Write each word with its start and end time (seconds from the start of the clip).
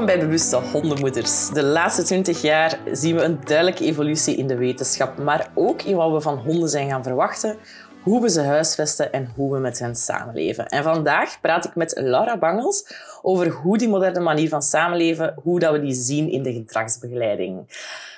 Welkom 0.00 0.18
bij 0.18 0.26
Bewuste 0.28 0.56
Hondenmoeders. 0.56 1.48
De 1.48 1.62
laatste 1.62 2.02
20 2.02 2.42
jaar 2.42 2.78
zien 2.92 3.16
we 3.16 3.22
een 3.22 3.38
duidelijke 3.44 3.84
evolutie 3.84 4.36
in 4.36 4.46
de 4.46 4.56
wetenschap, 4.56 5.18
maar 5.18 5.50
ook 5.54 5.82
in 5.82 5.96
wat 5.96 6.12
we 6.12 6.20
van 6.20 6.38
honden 6.38 6.68
zijn 6.68 6.88
gaan 6.88 7.02
verwachten, 7.02 7.56
hoe 8.02 8.22
we 8.22 8.30
ze 8.30 8.40
huisvesten 8.40 9.12
en 9.12 9.32
hoe 9.36 9.52
we 9.52 9.58
met 9.58 9.78
hen 9.78 9.94
samenleven. 9.94 10.66
En 10.66 10.82
vandaag 10.82 11.40
praat 11.40 11.64
ik 11.64 11.74
met 11.74 11.92
Laura 11.96 12.38
Bangels 12.38 12.86
over 13.22 13.48
hoe 13.50 13.78
die 13.78 13.88
moderne 13.88 14.20
manier 14.20 14.48
van 14.48 14.62
samenleven, 14.62 15.34
hoe 15.42 15.58
dat 15.58 15.72
we 15.72 15.80
die 15.80 15.94
zien 15.94 16.30
in 16.30 16.42
de 16.42 16.52
gedragsbegeleiding. 16.52 17.68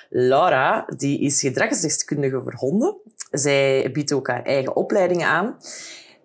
Laura 0.09 0.85
die 0.97 1.19
is 1.19 1.39
gedragsdeskundige 1.39 2.41
voor 2.41 2.55
honden. 2.55 2.95
Zij 3.31 3.89
biedt 3.93 4.13
ook 4.13 4.27
haar 4.27 4.43
eigen 4.43 4.75
opleidingen 4.75 5.27
aan. 5.27 5.55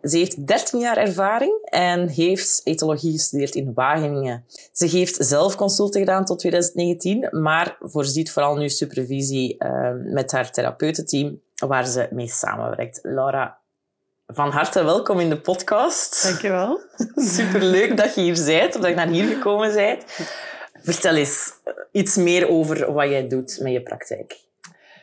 Ze 0.02 0.16
heeft 0.16 0.46
13 0.46 0.80
jaar 0.80 0.96
ervaring 0.96 1.58
en 1.64 2.08
heeft 2.08 2.60
etologie 2.64 3.12
gestudeerd 3.12 3.54
in 3.54 3.74
Wageningen. 3.74 4.44
Ze 4.72 4.86
heeft 4.86 5.16
zelf 5.18 5.56
consulten 5.56 6.00
gedaan 6.00 6.24
tot 6.24 6.38
2019, 6.38 7.28
maar 7.30 7.76
voorziet 7.80 8.30
vooral 8.30 8.56
nu 8.56 8.68
supervisie 8.68 9.56
uh, 9.58 9.90
met 9.94 10.32
haar 10.32 10.50
therapeutenteam, 10.50 11.40
waar 11.54 11.86
ze 11.86 12.08
mee 12.10 12.28
samenwerkt. 12.28 12.98
Laura, 13.02 13.58
van 14.26 14.50
harte 14.50 14.84
welkom 14.84 15.20
in 15.20 15.28
de 15.28 15.40
podcast. 15.40 16.22
Dankjewel. 16.22 16.80
Superleuk 17.36 17.96
dat 17.96 18.14
je 18.14 18.20
hier 18.20 18.44
bent, 18.44 18.74
of 18.74 18.80
dat 18.80 18.90
je 18.90 18.96
naar 18.96 19.08
hier 19.08 19.26
gekomen 19.26 19.74
bent. 19.74 20.04
Vertel 20.82 21.14
eens 21.14 21.52
iets 21.92 22.16
meer 22.16 22.48
over 22.48 22.92
wat 22.92 23.08
jij 23.08 23.28
doet 23.28 23.58
met 23.60 23.72
je 23.72 23.82
praktijk. 23.82 24.47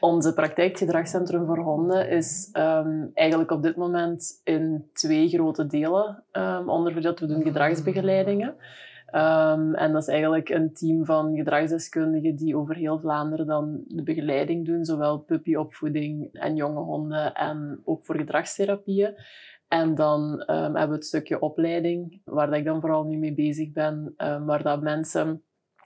Onze 0.05 0.33
praktijkgedragscentrum 0.33 1.45
voor 1.45 1.57
honden 1.57 2.09
is 2.09 2.49
um, 2.53 3.11
eigenlijk 3.13 3.51
op 3.51 3.63
dit 3.63 3.75
moment 3.75 4.41
in 4.43 4.89
twee 4.93 5.29
grote 5.29 5.65
delen 5.65 6.23
um, 6.31 6.69
onderverdeeld. 6.69 7.19
We 7.19 7.25
doen 7.25 7.43
gedragsbegeleidingen. 7.43 8.47
Um, 8.47 9.73
en 9.73 9.91
dat 9.91 10.01
is 10.01 10.07
eigenlijk 10.07 10.49
een 10.49 10.73
team 10.73 11.05
van 11.05 11.35
gedragsdeskundigen 11.35 12.35
die 12.35 12.57
over 12.57 12.75
heel 12.75 12.99
Vlaanderen 12.99 13.45
dan 13.45 13.83
de 13.87 14.03
begeleiding 14.03 14.65
doen, 14.65 14.85
zowel 14.85 15.19
puppyopvoeding 15.19 16.29
en 16.33 16.55
jonge 16.55 16.81
honden 16.81 17.33
en 17.33 17.81
ook 17.85 18.05
voor 18.05 18.15
gedragstherapieën. 18.15 19.13
En 19.67 19.95
dan 19.95 20.43
hebben 20.47 20.87
we 20.87 20.95
het 20.95 21.05
stukje 21.05 21.39
opleiding, 21.39 22.21
waar 22.23 22.53
ik 22.53 22.65
dan 22.65 22.81
vooral 22.81 23.03
nu 23.03 23.17
mee 23.17 23.33
bezig 23.33 23.71
ben, 23.71 24.13
waar 24.45 24.63
dat 24.63 24.81
mensen 24.81 25.43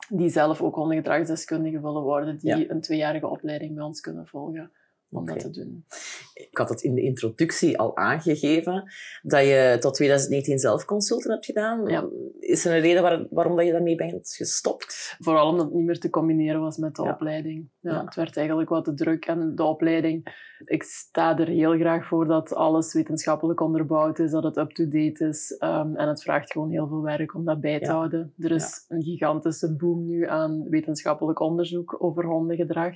die 0.10 0.30
zelf 0.30 0.62
ook 0.62 0.76
hondengedragsdeskundige 0.76 1.82
willen 1.82 2.02
worden, 2.02 2.38
die 2.38 2.72
een 2.72 2.82
tweejarige 2.82 3.28
opleiding 3.28 3.76
bij 3.76 3.84
ons 3.84 4.02
kunnen 4.02 4.28
volgen 4.28 4.72
om 5.12 5.26
dat 5.26 5.40
te 5.40 5.50
doen. 5.50 5.86
Ik 6.34 6.58
had 6.58 6.70
het 6.70 6.82
in 6.82 6.94
de 6.96 7.02
introductie 7.02 7.78
al 7.78 7.98
aangegeven 7.98 8.92
dat 9.22 9.42
je 9.42 9.78
tot 9.80 9.94
2019 9.94 10.60
zelf 10.60 10.86
consulten 10.86 11.32
hebt 11.32 11.46
gedaan. 11.46 11.88
Ja. 11.88 12.08
Is 12.40 12.66
er 12.66 12.76
een 12.76 12.82
reden 12.82 13.28
waarom 13.30 13.56
dat 13.56 13.66
je 13.66 13.72
daarmee 13.72 13.96
bent 13.96 14.34
gestopt? 14.38 15.16
Vooral 15.20 15.50
omdat 15.50 15.66
het 15.66 15.74
niet 15.74 15.86
meer 15.86 16.00
te 16.00 16.10
combineren 16.10 16.62
was 16.62 16.78
met 16.78 16.96
de 16.96 17.02
opleiding. 17.02 17.70
Ja, 17.80 18.06
Het 18.06 18.16
werd 18.16 18.38
eigenlijk 18.38 18.70
wat 18.70 18.86
te 18.86 18.94
druk 18.94 19.26
en 19.26 19.56
de 19.56 19.64
opleiding. 19.64 20.48
Ik 20.66 20.84
sta 20.84 21.38
er 21.38 21.48
heel 21.48 21.78
graag 21.78 22.08
voor 22.08 22.28
dat 22.28 22.54
alles 22.54 22.94
wetenschappelijk 22.94 23.62
onderbouwd 23.62 24.20
is, 24.20 24.32
dat 24.32 24.44
het 24.44 24.58
up-to-date 24.58 25.26
is. 25.26 25.56
Um, 25.60 25.96
en 25.96 26.08
het 26.08 26.22
vraagt 26.22 26.52
gewoon 26.52 26.70
heel 26.70 26.88
veel 26.88 27.02
werk 27.02 27.36
om 27.36 27.46
dat 27.46 27.62
bij 27.62 27.80
te 27.80 27.92
houden. 27.92 28.34
Er 28.38 28.52
is 28.52 28.86
een 28.88 29.04
gigantische 29.04 29.76
boom 29.76 30.06
nu 30.06 30.28
aan 30.28 30.70
wetenschappelijk 30.70 31.40
onderzoek 31.40 32.04
over 32.04 32.26
hondengedrag. 32.26 32.94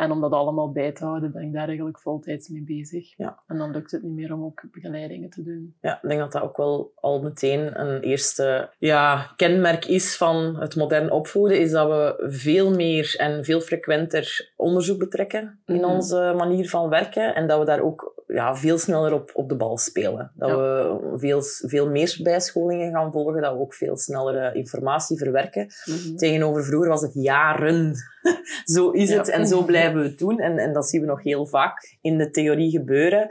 En 0.00 0.10
om 0.10 0.20
dat 0.20 0.32
allemaal 0.32 0.72
bij 0.72 0.92
te 0.92 1.04
houden, 1.04 1.32
ben 1.32 1.42
ik 1.42 1.52
daar 1.52 1.66
eigenlijk 1.66 1.98
voltijds 1.98 2.48
mee 2.48 2.62
bezig. 2.62 3.16
Ja. 3.16 3.38
En 3.46 3.58
dan 3.58 3.70
lukt 3.70 3.90
het 3.90 4.02
niet 4.02 4.12
meer 4.12 4.32
om 4.32 4.44
ook 4.44 4.62
begeleidingen 4.72 5.30
te 5.30 5.42
doen. 5.42 5.74
Ja, 5.80 5.94
ik 6.02 6.08
denk 6.08 6.20
dat 6.20 6.32
dat 6.32 6.42
ook 6.42 6.56
wel 6.56 6.92
al 6.94 7.22
meteen 7.22 7.80
een 7.80 8.00
eerste 8.00 8.70
ja, 8.78 9.32
kenmerk 9.36 9.84
is 9.84 10.16
van 10.16 10.56
het 10.56 10.76
modern 10.76 11.10
opvoeden, 11.10 11.60
is 11.60 11.70
dat 11.70 11.88
we 11.88 12.28
veel 12.30 12.74
meer 12.74 13.14
en 13.18 13.44
veel 13.44 13.60
frequenter 13.60 14.52
onderzoek 14.56 14.98
betrekken 14.98 15.60
in 15.66 15.74
mhm. 15.74 15.84
onze 15.84 16.34
manier 16.36 16.68
van 16.68 16.88
werken. 16.88 17.34
En 17.34 17.46
dat 17.46 17.58
we 17.58 17.64
daar 17.64 17.80
ook 17.80 18.19
ja, 18.32 18.56
veel 18.56 18.78
sneller 18.78 19.12
op, 19.12 19.30
op 19.32 19.48
de 19.48 19.56
bal 19.56 19.78
spelen. 19.78 20.32
Dat 20.34 20.50
we 20.50 20.98
veel, 21.16 21.42
veel 21.42 21.90
meer 21.90 22.18
bijscholingen 22.22 22.92
gaan 22.92 23.12
volgen, 23.12 23.42
dat 23.42 23.52
we 23.52 23.58
ook 23.58 23.74
veel 23.74 23.96
sneller 23.96 24.54
informatie 24.54 25.18
verwerken. 25.18 25.72
Mhm. 25.84 26.16
Tegenover 26.16 26.64
vroeger 26.64 26.88
was 26.88 27.02
het 27.02 27.14
jaren. 27.14 27.94
zo 28.74 28.90
is 28.90 29.10
het 29.10 29.28
en 29.28 29.46
zo 29.46 29.64
blijven 29.64 30.02
we 30.02 30.08
het 30.08 30.18
doen. 30.18 30.38
En, 30.38 30.58
en 30.58 30.72
dat 30.72 30.88
zien 30.88 31.00
we 31.00 31.06
nog 31.06 31.22
heel 31.22 31.46
vaak 31.46 31.96
in 32.00 32.18
de 32.18 32.30
theorie 32.30 32.70
gebeuren. 32.70 33.28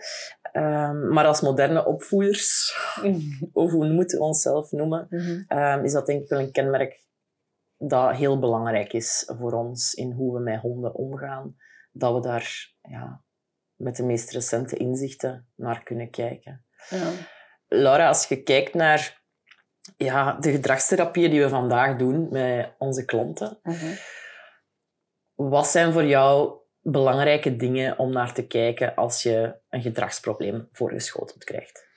Um, 0.54 1.14
maar 1.14 1.26
als 1.26 1.42
moderne 1.42 1.86
opvoeders, 1.86 2.78
of 3.54 3.72
hoe 3.72 3.88
moeten 3.88 4.18
we 4.18 4.24
onszelf 4.24 4.72
noemen, 4.72 5.08
mhm. 5.10 5.60
um, 5.60 5.84
is 5.84 5.92
dat 5.92 6.06
denk 6.06 6.24
ik 6.24 6.30
wel 6.30 6.40
een 6.40 6.52
kenmerk 6.52 7.08
dat 7.78 8.16
heel 8.16 8.40
belangrijk 8.40 8.94
is 8.94 9.32
voor 9.40 9.54
ons 9.54 9.94
in 9.94 10.12
hoe 10.12 10.34
we 10.34 10.40
met 10.40 10.60
honden 10.60 10.96
omgaan. 10.96 11.56
Dat 11.92 12.14
we 12.14 12.22
daar 12.22 12.74
ja, 12.82 13.22
met 13.80 13.96
de 13.96 14.04
meest 14.04 14.32
recente 14.32 14.78
inzichten 14.78 15.48
naar 15.56 15.84
kunnen 15.84 16.10
kijken. 16.10 16.66
Ja. 16.90 17.12
Laura, 17.68 18.08
als 18.08 18.28
je 18.28 18.44
kijkt 18.44 18.74
naar 18.74 19.22
ja, 19.98 20.34
de 20.40 20.52
gedragstherapieën 20.52 21.30
die 21.30 21.42
we 21.42 21.50
vandaag 21.50 21.98
doen 21.98 22.28
met 22.32 22.76
onze 22.78 23.06
klanten, 23.06 23.60
mhm. 23.64 23.94
wat 25.36 25.68
zijn 25.68 25.92
voor 25.92 26.06
jou 26.06 26.58
belangrijke 26.82 27.56
dingen 27.56 28.00
om 28.00 28.12
naar 28.12 28.34
te 28.34 28.48
kijken 28.48 28.96
als 28.96 29.24
je 29.24 29.56
een 29.70 29.82
gedragsprobleem 29.82 30.68
voorgeschoteld 30.72 31.44
krijgt? 31.44 31.88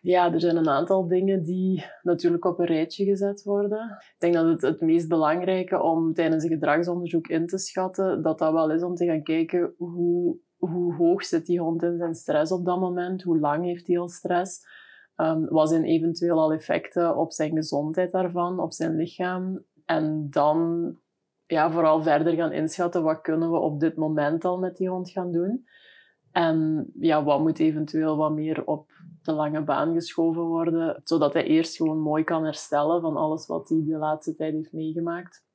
Ja, 0.00 0.32
er 0.32 0.40
zijn 0.40 0.56
een 0.56 0.68
aantal 0.68 1.08
dingen 1.08 1.42
die 1.42 1.84
natuurlijk 2.02 2.44
op 2.44 2.58
een 2.58 2.66
rijtje 2.66 3.04
gezet 3.04 3.42
worden. 3.42 3.98
Ik 4.00 4.14
denk 4.18 4.34
dat 4.34 4.46
het 4.46 4.62
het 4.62 4.80
meest 4.80 5.08
belangrijke 5.08 5.82
om 5.82 6.14
tijdens 6.14 6.44
een 6.44 6.50
gedragsonderzoek 6.50 7.26
in 7.26 7.46
te 7.46 7.58
schatten, 7.58 8.22
dat 8.22 8.38
dat 8.38 8.52
wel 8.52 8.70
is 8.70 8.82
om 8.82 8.94
te 8.94 9.06
gaan 9.06 9.22
kijken 9.22 9.74
hoe 9.76 10.38
hoe 10.68 10.94
hoog 10.94 11.24
zit 11.24 11.46
die 11.46 11.60
hond 11.60 11.82
in 11.82 11.96
zijn 11.96 12.14
stress 12.14 12.52
op 12.52 12.64
dat 12.64 12.80
moment? 12.80 13.22
Hoe 13.22 13.38
lang 13.38 13.64
heeft 13.64 13.86
hij 13.86 13.98
al 13.98 14.08
stress? 14.08 14.66
Um, 15.16 15.48
wat 15.48 15.68
zijn 15.68 15.84
eventueel 15.84 16.38
al 16.38 16.52
effecten 16.52 17.16
op 17.16 17.32
zijn 17.32 17.52
gezondheid 17.52 18.12
daarvan, 18.12 18.60
op 18.60 18.72
zijn 18.72 18.96
lichaam? 18.96 19.64
En 19.84 20.26
dan 20.30 20.90
ja, 21.46 21.70
vooral 21.70 22.02
verder 22.02 22.34
gaan 22.34 22.52
inschatten 22.52 23.02
wat 23.02 23.20
kunnen 23.20 23.50
we 23.50 23.58
op 23.58 23.80
dit 23.80 23.96
moment 23.96 24.44
al 24.44 24.58
met 24.58 24.76
die 24.76 24.88
hond 24.88 25.10
gaan 25.10 25.32
doen. 25.32 25.66
En 26.32 26.86
ja, 26.98 27.24
wat 27.24 27.40
moet 27.40 27.58
eventueel 27.58 28.16
wat 28.16 28.32
meer 28.32 28.64
op 28.64 28.90
de 29.22 29.32
lange 29.32 29.62
baan 29.62 29.92
geschoven 29.92 30.42
worden, 30.42 31.00
zodat 31.04 31.32
hij 31.32 31.44
eerst 31.44 31.76
gewoon 31.76 31.98
mooi 32.00 32.24
kan 32.24 32.44
herstellen 32.44 33.00
van 33.00 33.16
alles 33.16 33.46
wat 33.46 33.68
hij 33.68 33.82
de 33.86 33.96
laatste 33.96 34.34
tijd 34.34 34.52
heeft 34.52 34.72
meegemaakt 34.72 35.45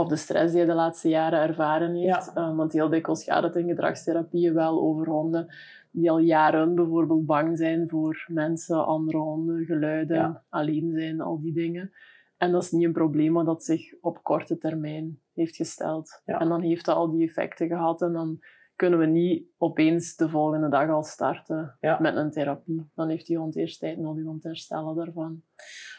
of 0.00 0.08
de 0.08 0.16
stress 0.16 0.50
die 0.52 0.60
hij 0.60 0.70
de 0.70 0.76
laatste 0.76 1.08
jaren 1.08 1.40
ervaren 1.40 1.94
heeft. 1.94 2.30
Ja. 2.34 2.50
Uh, 2.50 2.56
want 2.56 2.72
heel 2.72 2.88
dikwijls 2.88 3.24
gaat 3.24 3.42
het 3.42 3.56
in 3.56 3.68
gedragstherapieën 3.68 4.54
wel 4.54 4.80
over 4.80 5.08
honden 5.08 5.48
die 5.90 6.10
al 6.10 6.18
jaren 6.18 6.74
bijvoorbeeld 6.74 7.26
bang 7.26 7.58
zijn 7.58 7.88
voor 7.88 8.24
mensen, 8.28 8.86
andere 8.86 9.18
honden, 9.18 9.64
geluiden, 9.64 10.42
alleen 10.48 10.92
zijn, 10.92 11.20
al 11.20 11.40
die 11.40 11.52
dingen. 11.52 11.92
En 12.36 12.52
dat 12.52 12.62
is 12.62 12.70
niet 12.70 12.84
een 12.84 12.92
probleem 12.92 13.32
wat 13.32 13.46
dat 13.46 13.64
zich 13.64 13.94
op 14.00 14.22
korte 14.22 14.58
termijn 14.58 15.20
heeft 15.34 15.56
gesteld. 15.56 16.22
En 16.24 16.48
dan 16.48 16.60
heeft 16.60 16.84
dat 16.84 16.96
al 16.96 17.10
die 17.10 17.26
effecten 17.26 17.66
gehad 17.66 18.02
en 18.02 18.12
dan 18.12 18.38
kunnen 18.80 18.98
we 18.98 19.06
niet 19.06 19.44
opeens 19.58 20.16
de 20.16 20.28
volgende 20.28 20.68
dag 20.68 20.90
al 20.90 21.02
starten 21.02 21.76
met 21.80 22.16
een 22.16 22.30
therapie. 22.30 22.90
Dan 22.94 23.08
heeft 23.08 23.26
die 23.26 23.38
hond 23.38 23.56
eerst 23.56 23.80
tijd 23.80 23.98
nodig 23.98 24.26
om 24.26 24.40
te 24.40 24.48
herstellen 24.48 24.96
daarvan. 24.96 25.42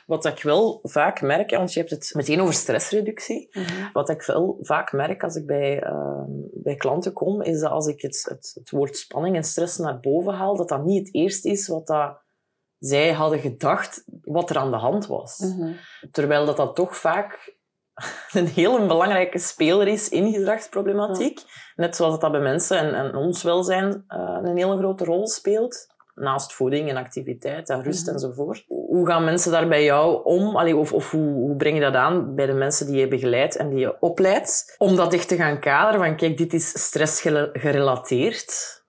Wat 0.06 0.26
ik 0.26 0.42
wel 0.44 0.80
vaak 0.84 1.22
merk, 1.22 1.50
want 1.52 1.74
je 1.74 1.80
hebt 1.80 1.92
het 1.92 2.12
meteen 2.14 2.42
over 2.42 2.54
stressreductie. 2.54 3.48
Mhm. 3.52 3.92
Wat 3.94 4.10
ik 4.10 4.22
wel 4.22 4.58
vaak 4.62 4.92
merk 4.92 5.24
als 5.24 5.36
ik 5.36 5.46
bij, 5.46 5.84
uh, 5.84 6.24
bij 6.54 6.76
klanten 6.76 7.14
kom, 7.14 7.42
is 7.42 7.60
dat 7.60 7.72
als 7.72 7.88
ik 7.88 8.02
het, 8.02 8.26
het, 8.30 8.52
het, 8.54 8.70
woord 8.70 8.98
spanning 8.98 9.36
en 9.36 9.44
stress 9.44 9.78
naar 9.78 10.00
boven 10.00 10.34
haal, 10.34 10.56
dat 10.56 10.70
dat 10.70 10.86
niet 10.86 11.06
het 11.06 11.16
eerste 11.16 11.50
is 11.50 11.68
wat 11.68 11.88
dat 11.88 12.22
zij 12.78 13.14
hadden 13.14 13.40
gedacht 13.40 14.04
wat 14.22 14.50
er 14.50 14.58
aan 14.58 14.72
de 14.72 14.78
hand 14.78 15.08
was. 15.08 15.38
Mhm. 15.38 15.74
Terwijl 16.12 16.46
dat, 16.46 16.58
dat 16.58 16.76
toch 16.76 16.98
vaak 16.98 17.60
een 18.40 18.48
heel 18.48 18.88
belangrijke 18.88 19.40
speler 19.40 19.88
is 19.88 20.10
in 20.10 20.34
gedragsproblematiek. 20.34 21.40
Net 21.76 21.96
zoals 21.96 22.20
dat 22.20 22.32
bij 22.32 22.42
mensen 22.42 22.78
en, 22.78 22.94
en 22.94 23.16
ons 23.16 23.44
welzijn 23.44 24.06
uh, 24.10 24.40
een 24.42 24.58
hele 24.58 24.78
grote 24.78 25.06
rol 25.06 25.28
speelt. 25.28 25.88
naast 26.16 26.54
voeding 26.54 26.90
en 26.90 26.98
activiteit 26.98 27.70
en 27.70 27.84
rust 27.84 28.08
enzovoort. 28.08 28.64
Hoe 28.68 29.08
gaan 29.08 29.24
mensen 29.24 29.52
daar 29.52 29.68
bij 29.68 29.84
jou 29.84 30.24
om? 30.24 30.56
Allee, 30.56 30.76
of 30.76 30.94
of 30.94 31.12
hoe, 31.12 31.34
hoe 31.34 31.56
breng 31.56 31.76
je 31.76 31.82
dat 31.82 31.96
aan 31.96 32.36
bij 32.36 32.46
de 32.46 32.54
mensen 32.54 32.86
die 32.88 32.96
je 32.96 33.08
begeleidt 33.08 33.56
en 33.56 33.70
die 33.70 33.80
je 33.80 34.00
opleidt? 34.00 34.76
Om 34.78 34.96
dat 34.96 35.14
echt 35.14 35.28
te 35.28 35.36
gaan 35.36 35.60
kaderen 35.60 36.06
van, 36.06 36.16
kijk, 36.16 36.38
dit 36.38 36.54
is 36.54 36.84
stressgerelateerd. 36.86 38.80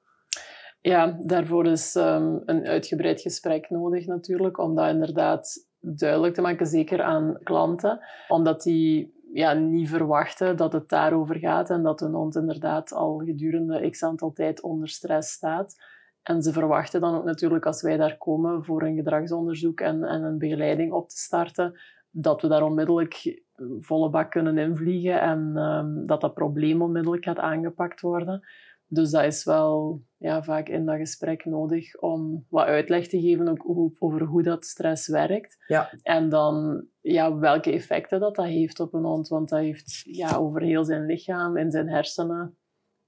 Ja, 0.81 1.19
daarvoor 1.25 1.67
is 1.67 1.95
ehm, 1.95 2.39
een 2.45 2.67
uitgebreid 2.67 3.21
gesprek 3.21 3.71
nodig 3.71 4.07
natuurlijk, 4.07 4.59
om 4.59 4.75
dat 4.75 4.89
inderdaad 4.89 5.71
duidelijk 5.83 6.35
te 6.35 6.41
maken, 6.41 6.67
zeker 6.67 7.03
aan 7.03 7.39
klanten. 7.43 8.01
Omdat 8.29 8.63
die 8.63 9.21
ja, 9.33 9.53
niet 9.53 9.89
verwachten 9.89 10.57
dat 10.57 10.73
het 10.73 10.89
daarover 10.89 11.37
gaat 11.37 11.71
en 11.71 11.83
dat 11.83 12.01
een 12.01 12.15
hond 12.15 12.37
inderdaad 12.37 12.93
al 12.93 13.19
gedurende 13.19 13.91
x 13.91 14.03
aantal 14.03 14.33
tijd 14.33 14.63
onder 14.63 14.89
stress 14.89 15.33
staat. 15.33 15.75
En 16.23 16.43
ze 16.43 16.53
verwachten 16.53 17.01
dan 17.01 17.15
ook 17.15 17.25
natuurlijk 17.25 17.67
als 17.67 17.83
wij 17.83 17.97
daar 17.97 18.19
komen 18.19 18.65
voor 18.65 18.83
een 18.83 18.97
gedragsonderzoek 18.97 19.81
en, 19.81 20.05
en 20.05 20.23
een 20.23 20.39
begeleiding 20.39 20.93
op 20.93 21.09
te 21.09 21.17
starten, 21.17 21.81
dat 22.11 22.43
we 22.43 22.49
daar 22.49 22.63
onmiddellijk 22.63 23.43
volle 23.81 24.11
bak 24.11 24.31
kunnen 24.31 24.59
invliegen 24.59 25.21
en 25.21 25.53
ehm, 25.57 26.07
dat 26.07 26.21
dat 26.21 26.35
probleem 26.35 26.83
onmiddellijk 26.83 27.25
gaat 27.25 27.39
aangepakt 27.39 28.01
worden. 28.01 28.47
Dus 28.95 29.11
dat 29.11 29.25
is 29.25 29.45
wel 29.45 30.03
ja, 30.17 30.43
vaak 30.43 30.69
in 30.69 30.87
dat 30.87 30.97
gesprek 30.97 31.45
nodig 31.45 32.01
om 32.01 32.47
wat 32.49 32.67
uitleg 32.67 33.09
te 33.09 33.21
geven 33.21 33.49
ook 33.49 33.65
over 33.99 34.23
hoe 34.23 34.43
dat 34.43 34.65
stress 34.65 35.09
werkt. 35.09 35.65
Ja. 35.67 35.93
En 36.03 36.29
dan 36.29 36.87
ja, 37.01 37.39
welke 37.39 37.73
effecten 37.73 38.21
dat, 38.21 38.35
dat 38.35 38.47
heeft 38.47 38.81
op 38.81 38.95
een 38.95 39.05
hond. 39.05 39.29
Want 39.29 39.49
dat 39.49 39.59
heeft 39.59 40.01
ja, 40.05 40.37
over 40.37 40.63
heel 40.63 40.85
zijn 40.85 41.07
lichaam 41.07 41.57
en 41.57 41.71
zijn 41.71 41.89
hersenen 41.89 42.57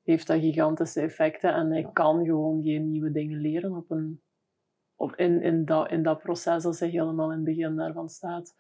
heeft 0.03 0.27
dat 0.27 0.41
gigantische 0.41 1.01
effecten. 1.01 1.55
En 1.55 1.71
hij 1.71 1.89
kan 1.93 2.25
gewoon 2.25 2.63
geen 2.63 2.91
nieuwe 2.91 3.11
dingen 3.11 3.41
leren 3.41 3.77
op 3.77 3.91
een, 3.91 4.23
op, 4.97 5.17
in, 5.17 5.43
in, 5.43 5.65
dat, 5.65 5.91
in 5.91 6.03
dat 6.03 6.23
proces 6.23 6.65
als 6.65 6.81
hij 6.81 6.89
helemaal 6.89 7.31
in 7.31 7.37
het 7.37 7.45
begin 7.45 7.77
daarvan 7.77 8.09
staat. 8.09 8.55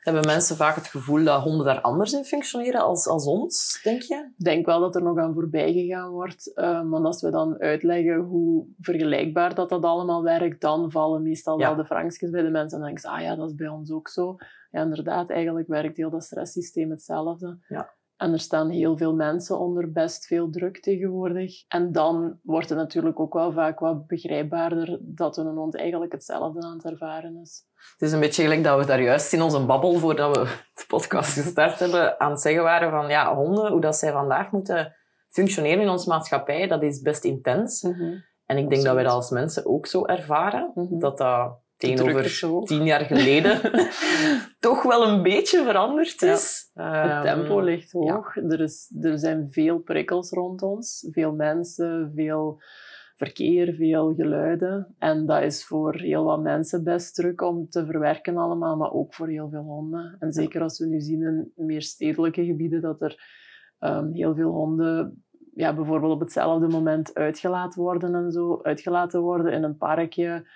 Hebben 0.00 0.26
mensen 0.26 0.56
vaak 0.56 0.74
het 0.74 0.86
gevoel 0.86 1.24
dat 1.24 1.42
honden 1.42 1.66
daar 1.66 1.80
anders 1.80 2.12
in 2.12 2.24
functioneren 2.24 2.80
als, 2.80 3.06
als 3.06 3.26
ons, 3.26 3.80
denk 3.82 4.02
je? 4.02 4.14
Ik 4.38 4.44
denk 4.44 4.66
wel 4.66 4.80
dat 4.80 4.94
er 4.94 5.02
nog 5.02 5.18
aan 5.18 5.34
voorbij 5.34 5.72
gegaan 5.72 6.10
wordt. 6.10 6.52
eh, 6.54 6.82
want 6.90 7.04
als 7.04 7.20
we 7.22 7.30
dan 7.30 7.58
uitleggen 7.58 8.16
hoe 8.16 8.66
vergelijkbaar 8.80 9.54
dat, 9.54 9.68
dat 9.68 9.82
allemaal 9.82 10.22
werkt, 10.22 10.60
dan 10.60 10.90
vallen 10.90 11.22
meestal 11.22 11.58
Ja. 11.60 11.66
wel 11.66 11.76
de 11.76 11.84
vrankjes 11.84 12.30
bij 12.30 12.42
de 12.42 12.50
mensen. 12.50 12.78
En 12.78 12.84
dan 12.84 12.92
denken 12.94 13.00
ze, 13.00 13.08
ah 13.16 13.20
ja, 13.22 13.36
dat 13.36 13.48
is 13.48 13.54
bij 13.54 13.68
ons 13.68 13.92
ook 13.92 14.08
zo. 14.08 14.36
Ja, 14.70 14.82
inderdaad, 14.82 15.30
eigenlijk 15.30 15.68
werkt 15.68 15.96
heel 15.96 16.10
dat 16.10 16.22
stresssysteem 16.24 16.90
hetzelfde. 16.90 17.58
Ja. 17.68 17.90
En 18.18 18.32
er 18.32 18.38
staan 18.40 18.70
heel 18.70 18.96
veel 18.96 19.14
mensen 19.14 19.58
onder 19.58 19.92
best 19.92 20.26
veel 20.26 20.50
druk 20.50 20.80
tegenwoordig. 20.80 21.64
En 21.68 21.92
dan 21.92 22.38
wordt 22.42 22.68
het 22.68 22.78
natuurlijk 22.78 23.20
ook 23.20 23.32
wel 23.34 23.52
vaak 23.52 23.78
wat 23.78 24.06
begrijpbaarder 24.06 24.98
dat 25.00 25.36
een 25.36 25.46
hond 25.46 25.76
eigenlijk 25.76 26.12
hetzelfde 26.12 26.62
aan 26.62 26.76
het 26.76 26.84
ervaren 26.84 27.36
is. 27.42 27.64
Het 27.92 28.02
is 28.02 28.12
een 28.12 28.20
beetje 28.20 28.42
gelijk 28.42 28.64
dat 28.64 28.78
we 28.78 28.86
daar 28.86 29.02
juist 29.02 29.32
in 29.32 29.42
onze 29.42 29.64
babbel, 29.66 29.94
voordat 29.98 30.36
we 30.36 30.42
de 30.74 30.84
podcast 30.88 31.32
gestart 31.32 31.78
hebben, 31.78 32.20
aan 32.20 32.30
het 32.30 32.40
zeggen 32.40 32.62
waren 32.62 32.90
van 32.90 33.08
ja, 33.08 33.34
honden, 33.34 33.70
hoe 33.72 33.80
dat 33.80 33.96
zij 33.96 34.12
vandaag 34.12 34.50
moeten 34.50 34.96
functioneren 35.28 35.82
in 35.82 35.88
onze 35.88 36.08
maatschappij, 36.08 36.66
dat 36.66 36.82
is 36.82 37.00
best 37.00 37.24
intens. 37.24 37.82
En 38.46 38.56
ik 38.58 38.68
denk 38.70 38.84
dat 38.84 38.94
wij 38.94 39.02
dat 39.04 39.12
als 39.12 39.30
mensen 39.30 39.66
ook 39.66 39.86
zo 39.86 40.04
ervaren, 40.04 40.70
Mhm. 40.74 40.98
dat 40.98 41.18
dat 41.18 41.58
tegenover 41.78 42.64
tien 42.66 42.84
jaar 42.84 43.00
geleden 43.04 43.60
toch 44.68 44.82
wel 44.82 45.08
een 45.08 45.22
beetje 45.22 45.64
veranderd 45.64 46.20
Ja. 46.20 46.32
is. 46.32 46.70
Het 46.74 46.84
Ehm, 46.84 47.22
tempo 47.22 47.60
ligt 47.60 47.92
hoog. 47.92 48.36
Er, 48.36 48.60
is, 48.60 48.94
er 49.00 49.18
zijn 49.18 49.48
veel 49.50 49.78
prikkels 49.78 50.30
rond 50.30 50.62
ons. 50.62 51.08
Veel 51.10 51.32
mensen, 51.34 52.12
veel 52.14 52.60
verkeer, 53.16 53.74
veel 53.74 54.14
geluiden. 54.14 54.94
En 54.98 55.26
dat 55.26 55.42
is 55.42 55.64
voor 55.66 55.94
heel 55.94 56.24
wat 56.24 56.42
mensen 56.42 56.84
best 56.84 57.14
druk 57.14 57.40
om 57.40 57.68
te 57.68 57.84
verwerken 57.86 58.36
allemaal, 58.36 58.76
maar 58.76 58.92
ook 58.92 59.14
voor 59.14 59.28
heel 59.28 59.48
veel 59.48 59.62
honden. 59.62 60.16
En 60.18 60.32
zeker 60.32 60.62
als 60.62 60.78
we 60.78 60.86
nu 60.86 61.00
zien 61.00 61.22
in 61.22 61.52
meer 61.66 61.82
stedelijke 61.82 62.44
gebieden 62.44 62.80
dat 62.80 63.02
er 63.02 63.16
ehm, 63.78 64.12
heel 64.12 64.34
veel 64.34 64.50
honden 64.50 65.22
ja, 65.54 65.74
bijvoorbeeld 65.74 66.12
op 66.12 66.20
hetzelfde 66.20 66.68
moment 66.68 67.14
uitgelaten 67.14 67.82
worden 67.82 68.14
en 68.14 68.32
zo. 68.32 68.58
Uitgelaten 68.62 69.20
worden 69.20 69.52
in 69.52 69.62
een 69.62 69.76
parkje. 69.76 70.46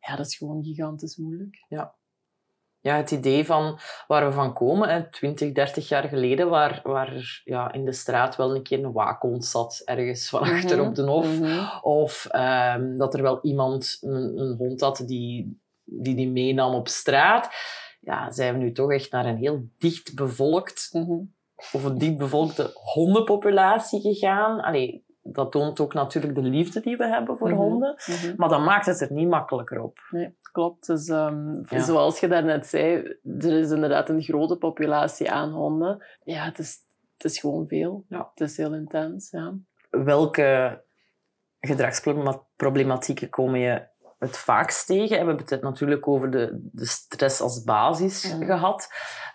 Ja, 0.00 0.16
dat 0.16 0.26
is 0.26 0.36
gewoon 0.36 0.64
gigantisch 0.64 1.16
moeilijk. 1.16 1.64
ja, 2.82 2.96
het 2.96 3.10
idee 3.10 3.44
van 3.44 3.78
waar 4.06 4.26
we 4.26 4.32
van 4.32 4.54
komen, 4.54 4.88
hè, 4.88 5.10
20, 5.10 5.52
30 5.52 5.88
jaar 5.88 6.08
geleden, 6.08 6.48
waar, 6.48 6.80
waar 6.82 7.40
ja, 7.44 7.72
in 7.72 7.84
de 7.84 7.92
straat 7.92 8.36
wel 8.36 8.54
een 8.54 8.62
keer 8.62 8.84
een 8.84 8.92
waakhond 8.92 9.44
zat, 9.44 9.82
ergens 9.84 10.28
van 10.28 10.40
achter 10.40 10.78
Mhm, 10.78 10.88
op 10.88 10.94
de 10.94 11.02
hof. 11.02 11.38
mhm. 11.40 11.66
Of 11.82 12.26
ehm, 12.30 12.96
dat 12.96 13.14
er 13.14 13.22
wel 13.22 13.38
iemand 13.42 13.98
een, 14.00 14.38
een 14.38 14.56
hond 14.56 14.80
had 14.80 15.02
die, 15.06 15.60
die 15.84 16.14
die 16.14 16.28
meenam 16.30 16.74
op 16.74 16.88
straat. 16.88 17.48
Ja, 18.00 18.30
zijn 18.32 18.54
we 18.54 18.60
nu 18.60 18.72
toch 18.72 18.92
echt 18.92 19.10
naar 19.12 19.26
een 19.26 19.36
heel 19.36 19.62
dicht 19.78 20.14
bevolkt, 20.14 20.88
Mhm. 20.92 21.18
of 21.72 21.84
een 21.84 21.98
dicht 21.98 22.16
bevolkte 22.16 22.70
hondenpopulatie 22.74 24.00
gegaan. 24.00 24.60
Allee, 24.60 25.04
dat 25.22 25.52
toont 25.52 25.80
ook 25.80 25.94
natuurlijk 25.94 26.34
de 26.34 26.42
liefde 26.42 26.80
die 26.80 26.96
we 26.96 27.06
hebben 27.06 27.36
voor 27.36 27.48
Mhm. 27.48 27.56
honden. 27.58 27.96
Mhm. 28.06 28.34
Maar 28.36 28.48
dat 28.48 28.60
maakt 28.64 28.86
het 28.86 29.00
er 29.00 29.12
niet 29.12 29.28
makkelijker 29.28 29.80
op. 29.82 29.98
Nee, 30.10 30.36
klopt. 30.52 30.86
Dus, 30.86 31.08
ehm, 31.08 31.54
Ja. 31.68 31.80
Zoals 31.80 32.20
je 32.20 32.28
daarnet 32.28 32.66
zei, 32.66 32.94
er 33.38 33.58
is 33.58 33.70
inderdaad 33.70 34.08
een 34.08 34.22
grote 34.22 34.56
populatie 34.56 35.30
aan 35.30 35.50
honden. 35.50 36.04
Ja, 36.24 36.44
het 36.44 36.58
is, 36.58 36.76
het 37.16 37.24
is 37.24 37.38
gewoon 37.38 37.66
veel. 37.68 38.04
Ja. 38.08 38.30
Het 38.34 38.48
is 38.48 38.56
heel 38.56 38.74
intens, 38.74 39.30
ja. 39.30 39.54
welke 39.90 40.80
gedragsproblematieken 41.60 43.28
kom 43.30 43.56
je 43.56 43.86
het 44.18 44.38
vaakst 44.38 44.86
tegen? 44.86 45.08
We 45.08 45.14
hebben 45.16 45.36
het 45.36 45.62
natuurlijk 45.62 46.08
over 46.08 46.30
de, 46.30 46.68
de 46.72 46.86
stress 46.86 47.40
als 47.40 47.62
basis 47.62 48.34
gehad. 48.40 48.88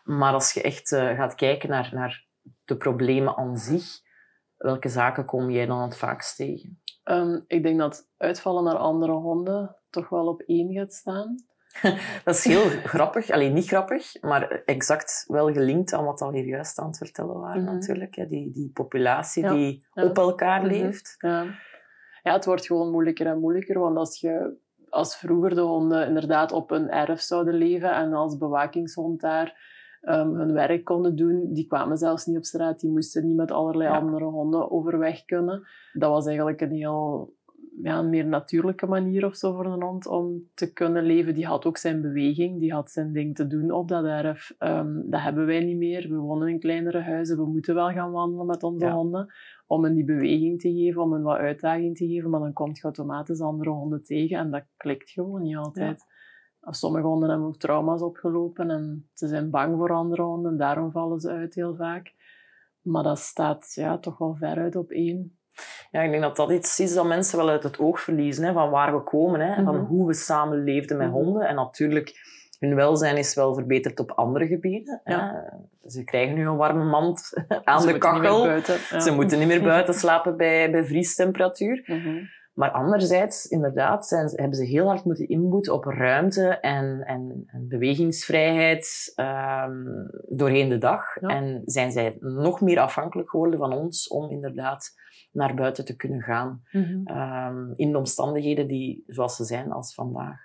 Maar 0.03 0.33
als 0.33 0.51
je 0.51 0.61
echt 0.61 0.91
eh, 0.91 1.15
gaat 1.15 1.35
kijken 1.35 1.69
naar, 1.69 1.89
naar 1.93 2.25
de 2.65 2.77
problemen 2.77 3.37
aan 3.37 3.57
zich, 3.57 3.85
welke 4.57 4.89
zaken 4.89 5.25
kom 5.25 5.49
jij 5.49 5.65
dan 5.65 5.81
het 5.81 5.97
vaakst 5.97 6.35
tegen? 6.35 6.79
Ehm, 7.03 7.39
ik 7.47 7.63
denk 7.63 7.79
dat 7.79 8.07
uitvallen 8.17 8.63
naar 8.63 8.77
andere 8.77 9.11
honden 9.11 9.75
toch 9.89 10.09
wel 10.09 10.27
op 10.27 10.41
één 10.41 10.73
gaat 10.73 10.93
staan. 10.93 11.35
Dat 12.25 12.35
is 12.35 12.43
heel 12.43 12.69
grappig. 12.83 13.29
Alleen 13.31 13.53
niet 13.53 13.67
grappig, 13.67 14.21
maar 14.21 14.61
exact 14.65 15.23
wel 15.27 15.51
gelinkt 15.53 15.93
aan 15.93 16.05
wat 16.05 16.19
we 16.19 16.29
hier 16.31 16.45
juist 16.45 16.79
aan 16.79 16.87
het 16.87 16.97
vertellen 16.97 17.39
waren 17.39 17.63
Mhm. 17.63 17.73
natuurlijk. 17.73 18.15
hè. 18.15 18.27
Die, 18.27 18.51
die 18.51 18.71
populatie 18.73 19.43
Ja. 19.43 19.53
die 19.53 19.85
Ja. 19.93 20.03
op 20.03 20.17
elkaar 20.17 20.59
Mhm. 20.61 20.69
leeft. 20.69 21.15
Ja. 21.17 21.43
ja, 22.23 22.33
het 22.33 22.45
wordt 22.45 22.65
gewoon 22.65 22.91
moeilijker 22.91 23.27
en 23.27 23.39
moeilijker. 23.39 23.79
Want 23.79 23.97
als 23.97 24.19
je 24.19 24.57
als 24.89 25.17
vroeger 25.17 25.55
de 25.55 25.61
honden 25.61 26.07
inderdaad 26.07 26.51
op 26.51 26.71
een 26.71 26.89
erf 26.89 27.19
zouden 27.21 27.53
leven 27.53 27.91
en 27.93 28.13
als 28.13 28.37
bewakingshond 28.37 29.21
daar 29.21 29.73
ehm, 30.05 30.29
hun 30.33 30.53
werk 30.53 30.83
konden 30.83 31.15
doen, 31.15 31.53
die 31.53 31.67
kwamen 31.67 31.97
zelfs 31.97 32.25
niet 32.25 32.37
op 32.37 32.45
straat. 32.45 32.79
Die 32.79 32.89
moesten 32.91 33.25
niet 33.27 33.35
met 33.35 33.51
allerlei 33.51 33.89
Ja. 33.89 33.97
andere 33.99 34.25
honden 34.25 34.71
overweg 34.71 35.25
kunnen. 35.25 35.67
Dat 35.93 36.09
was 36.11 36.25
eigenlijk 36.25 36.61
een 36.61 36.71
heel 36.71 37.33
ja, 37.81 37.99
een 37.99 38.09
meer 38.09 38.25
natuurlijke 38.27 38.85
manier 38.87 39.25
of 39.25 39.35
zo 39.35 39.53
voor 39.53 39.65
een 39.65 39.81
hond 39.83 40.07
om 40.07 40.49
te 40.53 40.73
kunnen 40.73 41.03
leven. 41.03 41.33
Die 41.33 41.45
had 41.45 41.65
ook 41.65 41.77
zijn 41.77 42.01
beweging, 42.01 42.59
die 42.59 42.73
had 42.73 42.91
zijn 42.91 43.11
ding 43.11 43.35
te 43.35 43.47
doen 43.47 43.71
op 43.71 43.87
dat 43.87 44.05
erf. 44.05 44.55
Ehm, 44.57 45.01
dat 45.05 45.21
hebben 45.21 45.45
wij 45.45 45.63
niet 45.63 45.77
meer. 45.77 46.09
We 46.09 46.15
wonen 46.15 46.47
in 46.47 46.59
kleinere 46.59 46.99
huizen, 47.01 47.37
we 47.37 47.45
moeten 47.45 47.75
wel 47.75 47.89
gaan 47.89 48.11
wandelen 48.11 48.45
met 48.45 48.63
onze 48.63 48.85
Ja. 48.85 48.93
honden 48.93 49.33
om 49.67 49.83
hen 49.83 49.93
die 49.93 50.05
beweging 50.05 50.59
te 50.61 50.73
geven, 50.73 51.01
om 51.01 51.13
hen 51.13 51.21
wat 51.21 51.37
uitdaging 51.37 51.97
te 51.97 52.07
geven, 52.07 52.29
maar 52.29 52.39
dan 52.39 52.53
komt 52.53 52.77
je 52.77 52.83
automatisch 52.83 53.41
andere 53.41 53.69
honden 53.69 54.01
tegen 54.03 54.37
en 54.37 54.51
dat 54.51 54.63
klikt 54.77 55.09
gewoon 55.09 55.41
niet 55.41 55.55
altijd. 55.57 56.03
Sommige 56.69 57.05
honden 57.07 57.29
hebben 57.29 57.47
ook 57.47 57.57
trauma's 57.57 58.01
opgelopen 58.01 58.69
en 58.69 59.09
ze 59.13 59.27
zijn 59.27 59.49
bang 59.49 59.77
voor 59.77 59.91
andere 59.91 60.21
honden, 60.21 60.57
daarom 60.57 60.91
vallen 60.91 61.19
ze 61.19 61.29
uit 61.29 61.55
heel 61.55 61.75
vaak. 61.75 62.13
Maar 62.81 63.03
dat 63.03 63.19
staat 63.19 63.71
ja, 63.73 63.97
toch 63.97 64.17
wel 64.17 64.35
ver 64.39 64.57
uit 64.57 64.75
op 64.75 64.89
één. 64.91 65.37
Ja, 65.91 66.01
ik 66.01 66.09
denk 66.09 66.21
dat 66.23 66.35
dat 66.35 66.51
iets 66.51 66.79
is 66.79 66.93
dat 66.93 67.05
mensen 67.05 67.37
wel 67.37 67.49
uit 67.49 67.63
het 67.63 67.79
oog 67.79 67.99
verliezen, 68.01 68.45
hè, 68.45 68.53
van 68.53 68.69
waar 68.69 68.95
we 68.95 69.03
komen, 69.03 69.39
hè, 69.39 69.63
van 69.63 69.75
Mhm. 69.75 69.85
hoe 69.85 70.07
we 70.07 70.13
samen 70.13 70.63
leefden 70.63 70.97
met 70.97 71.07
Mhm. 71.07 71.15
honden. 71.15 71.47
En 71.47 71.55
natuurlijk, 71.55 72.13
hun 72.59 72.75
welzijn 72.75 73.17
is 73.17 73.35
wel 73.35 73.53
verbeterd 73.53 73.99
op 73.99 74.11
andere 74.11 74.47
gebieden. 74.47 75.01
Ja. 75.03 75.53
Ze 75.85 76.03
krijgen 76.03 76.35
nu 76.35 76.47
een 76.47 76.57
warme 76.57 76.83
mand 76.83 77.33
aan 77.63 77.81
Ze 77.81 77.91
de 77.91 77.97
kachel. 77.97 78.43
buiten, 78.43 78.75
ja. 78.91 78.99
Ze 78.99 79.11
moeten 79.11 79.39
niet 79.39 79.47
meer 79.47 79.63
buiten 79.63 79.93
slapen 80.03 80.37
bij, 80.37 80.71
bij 80.71 80.85
vriestemperatuur. 80.85 81.83
Mhm. 81.85 82.23
Maar 82.55 82.71
anderzijds, 82.71 83.45
inderdaad, 83.45 84.07
zijn, 84.07 84.29
hebben 84.35 84.57
ze 84.57 84.65
heel 84.65 84.87
hard 84.87 85.05
moeten 85.05 85.27
inboeten 85.27 85.73
op 85.73 85.83
ruimte 85.83 86.47
en, 86.47 87.01
en, 87.05 87.43
en 87.47 87.67
bewegingsvrijheid 87.67 89.11
ehm, 89.15 89.83
doorheen 90.27 90.69
de 90.69 90.77
dag. 90.77 91.21
Ja. 91.21 91.27
En 91.27 91.61
zijn 91.65 91.91
zij 91.91 92.17
nog 92.19 92.61
meer 92.61 92.79
afhankelijk 92.79 93.29
geworden 93.29 93.59
van 93.59 93.73
ons 93.73 94.07
om 94.07 94.29
inderdaad 94.29 94.93
naar 95.31 95.55
buiten 95.55 95.85
te 95.85 95.95
kunnen 95.95 96.21
gaan. 96.21 96.61
Mhm. 96.71 97.01
Ehm, 97.03 97.71
in 97.75 97.91
de 97.91 97.97
omstandigheden 97.97 98.67
die 98.67 99.03
zoals 99.07 99.35
ze 99.35 99.43
zijn 99.43 99.71
als 99.71 99.93
vandaag. 99.93 100.39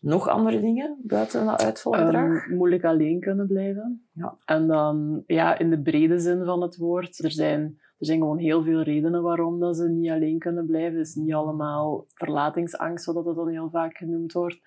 Nog 0.00 0.28
andere 0.28 0.60
dingen 0.60 1.00
buiten 1.02 1.46
dat 1.46 1.64
uitvalgedrag? 1.64 2.44
Ehm, 2.44 2.54
moeilijk 2.54 2.84
alleen 2.84 3.20
kunnen 3.20 3.46
blijven. 3.46 4.08
Ja. 4.12 4.38
En 4.44 4.66
dan, 4.66 5.22
ja, 5.26 5.58
in 5.58 5.70
de 5.70 5.82
brede 5.82 6.18
zin 6.18 6.44
van 6.44 6.62
het 6.62 6.76
woord, 6.76 7.24
er 7.24 7.30
zijn 7.30 7.78
Er 7.98 8.06
zijn 8.06 8.18
gewoon 8.18 8.38
heel 8.38 8.62
veel 8.62 8.82
redenen 8.82 9.22
waarom 9.22 9.60
dat 9.60 9.76
ze 9.76 9.88
niet 9.88 10.10
alleen 10.10 10.38
kunnen 10.38 10.66
blijven. 10.66 10.98
Het 10.98 11.06
is 11.06 11.14
niet 11.14 11.34
allemaal 11.34 12.04
verlatingsangst, 12.14 13.04
zoals 13.04 13.24
dat 13.24 13.36
dan 13.36 13.48
heel 13.48 13.70
vaak 13.70 13.96
genoemd 13.96 14.32
wordt. 14.32 14.60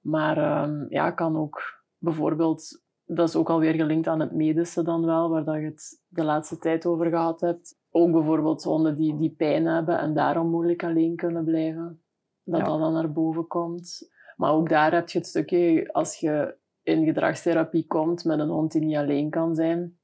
Maar 0.00 0.62
um, 0.68 0.86
ja, 0.88 1.10
kan 1.10 1.36
ook 1.36 1.82
bijvoorbeeld, 1.98 2.82
dat 3.04 3.28
is 3.28 3.36
ook 3.36 3.50
alweer 3.50 3.74
gelinkt 3.74 4.06
aan 4.06 4.20
het 4.20 4.32
medische 4.32 4.82
dan 4.82 5.04
wel, 5.04 5.30
waar 5.30 5.44
dat 5.44 5.54
je 5.54 5.64
het 5.64 6.02
de 6.08 6.24
laatste 6.24 6.58
tijd 6.58 6.86
over 6.86 7.06
gehad 7.06 7.40
hebt. 7.40 7.78
Ook 7.90 8.12
bijvoorbeeld 8.12 8.62
honden 8.62 8.96
die, 8.96 9.16
die 9.16 9.34
pijn 9.36 9.66
hebben 9.66 9.98
en 9.98 10.14
daarom 10.14 10.50
moeilijk 10.50 10.84
alleen 10.84 11.16
kunnen 11.16 11.44
blijven. 11.44 12.02
Dat 12.44 12.64
dat 12.64 12.78
dan 12.78 12.92
naar 12.92 13.12
boven 13.12 13.46
komt. 13.46 14.10
Maar 14.36 14.52
ook 14.52 14.68
daar 14.68 14.92
heb 14.92 15.08
je 15.08 15.18
het 15.18 15.26
stukje, 15.26 15.92
als 15.92 16.16
je 16.16 16.56
in 16.82 17.04
gedragstherapie 17.04 17.86
komt 17.86 18.24
met 18.24 18.38
een 18.38 18.48
hond 18.48 18.72
die 18.72 18.82
niet 18.82 18.96
alleen 18.96 19.30
kan 19.30 19.54
zijn, 19.54 19.97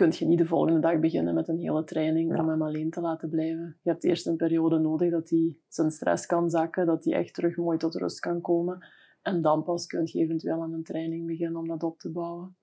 kun 0.00 0.12
je 0.18 0.26
niet 0.26 0.38
de 0.38 0.46
volgende 0.46 0.80
dag 0.80 0.98
beginnen 0.98 1.34
met 1.34 1.48
een 1.48 1.58
hele 1.58 1.84
training 1.84 2.38
om 2.38 2.48
hem 2.48 2.62
alleen 2.62 2.90
te 2.90 3.00
laten 3.00 3.28
blijven. 3.28 3.78
Je 3.82 3.90
hebt 3.90 4.04
eerst 4.04 4.26
een 4.26 4.36
periode 4.36 4.78
nodig 4.78 5.10
dat 5.10 5.30
hij 5.30 5.56
zijn 5.68 5.90
stress 5.90 6.26
kan 6.26 6.50
zakken, 6.50 6.86
dat 6.86 7.04
hij 7.04 7.14
echt 7.14 7.34
terug 7.34 7.56
mooi 7.56 7.78
tot 7.78 7.94
rust 7.94 8.20
kan 8.20 8.40
komen. 8.40 8.86
En 9.22 9.42
dan 9.42 9.64
pas 9.64 9.86
kun 9.86 10.00
je 10.04 10.18
eventueel 10.18 10.62
aan 10.62 10.72
een 10.72 10.84
training 10.84 11.26
beginnen 11.26 11.60
om 11.60 11.68
dat 11.68 11.82
op 11.82 11.98
te 11.98 12.10
bouwen. 12.10 12.56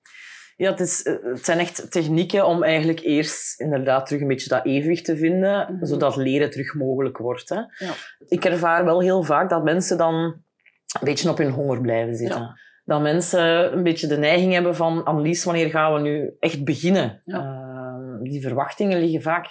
Ja, 0.55 0.69
het, 0.69 0.79
is, 0.79 1.03
eh, 1.03 1.23
het 1.23 1.45
zijn 1.45 1.59
echt 1.59 1.91
technieken 1.91 2.47
om 2.47 2.63
eigenlijk 2.63 2.99
eerst 2.99 3.59
inderdaad 3.59 4.05
terug 4.05 4.21
een 4.21 4.27
beetje 4.27 4.49
dat 4.49 4.65
evenwicht 4.65 5.05
te 5.05 5.17
vinden, 5.17 5.75
mhm. 5.75 5.85
zodat 5.85 6.15
leren 6.15 6.49
terug 6.49 6.73
mogelijk 6.73 7.17
wordt. 7.17 7.49
Hè. 7.49 7.55
Ja. 7.55 7.93
Ik 8.27 8.45
ervaar 8.45 8.85
wel 8.85 9.01
heel 9.01 9.23
vaak 9.23 9.49
dat 9.49 9.63
mensen 9.63 9.97
dan 9.97 10.13
een 10.13 11.03
beetje 11.03 11.29
op 11.29 11.37
hun 11.37 11.51
honger 11.51 11.81
blijven 11.81 12.15
zitten 12.15 12.59
dat 12.87 13.01
mensen 13.01 13.73
een 13.73 13.83
beetje 13.83 14.07
de 14.07 14.17
neiging 14.17 14.53
hebben 14.53 14.75
van 14.75 15.03
Annelies, 15.03 15.43
wanneer 15.43 15.69
gaan 15.69 15.93
we 15.93 15.99
nu 15.99 16.35
echt 16.39 16.63
beginnen? 16.63 17.21
Uh, 17.25 18.21
die 18.21 18.41
verwachtingen 18.41 18.99
liggen 18.99 19.21
vaak 19.21 19.45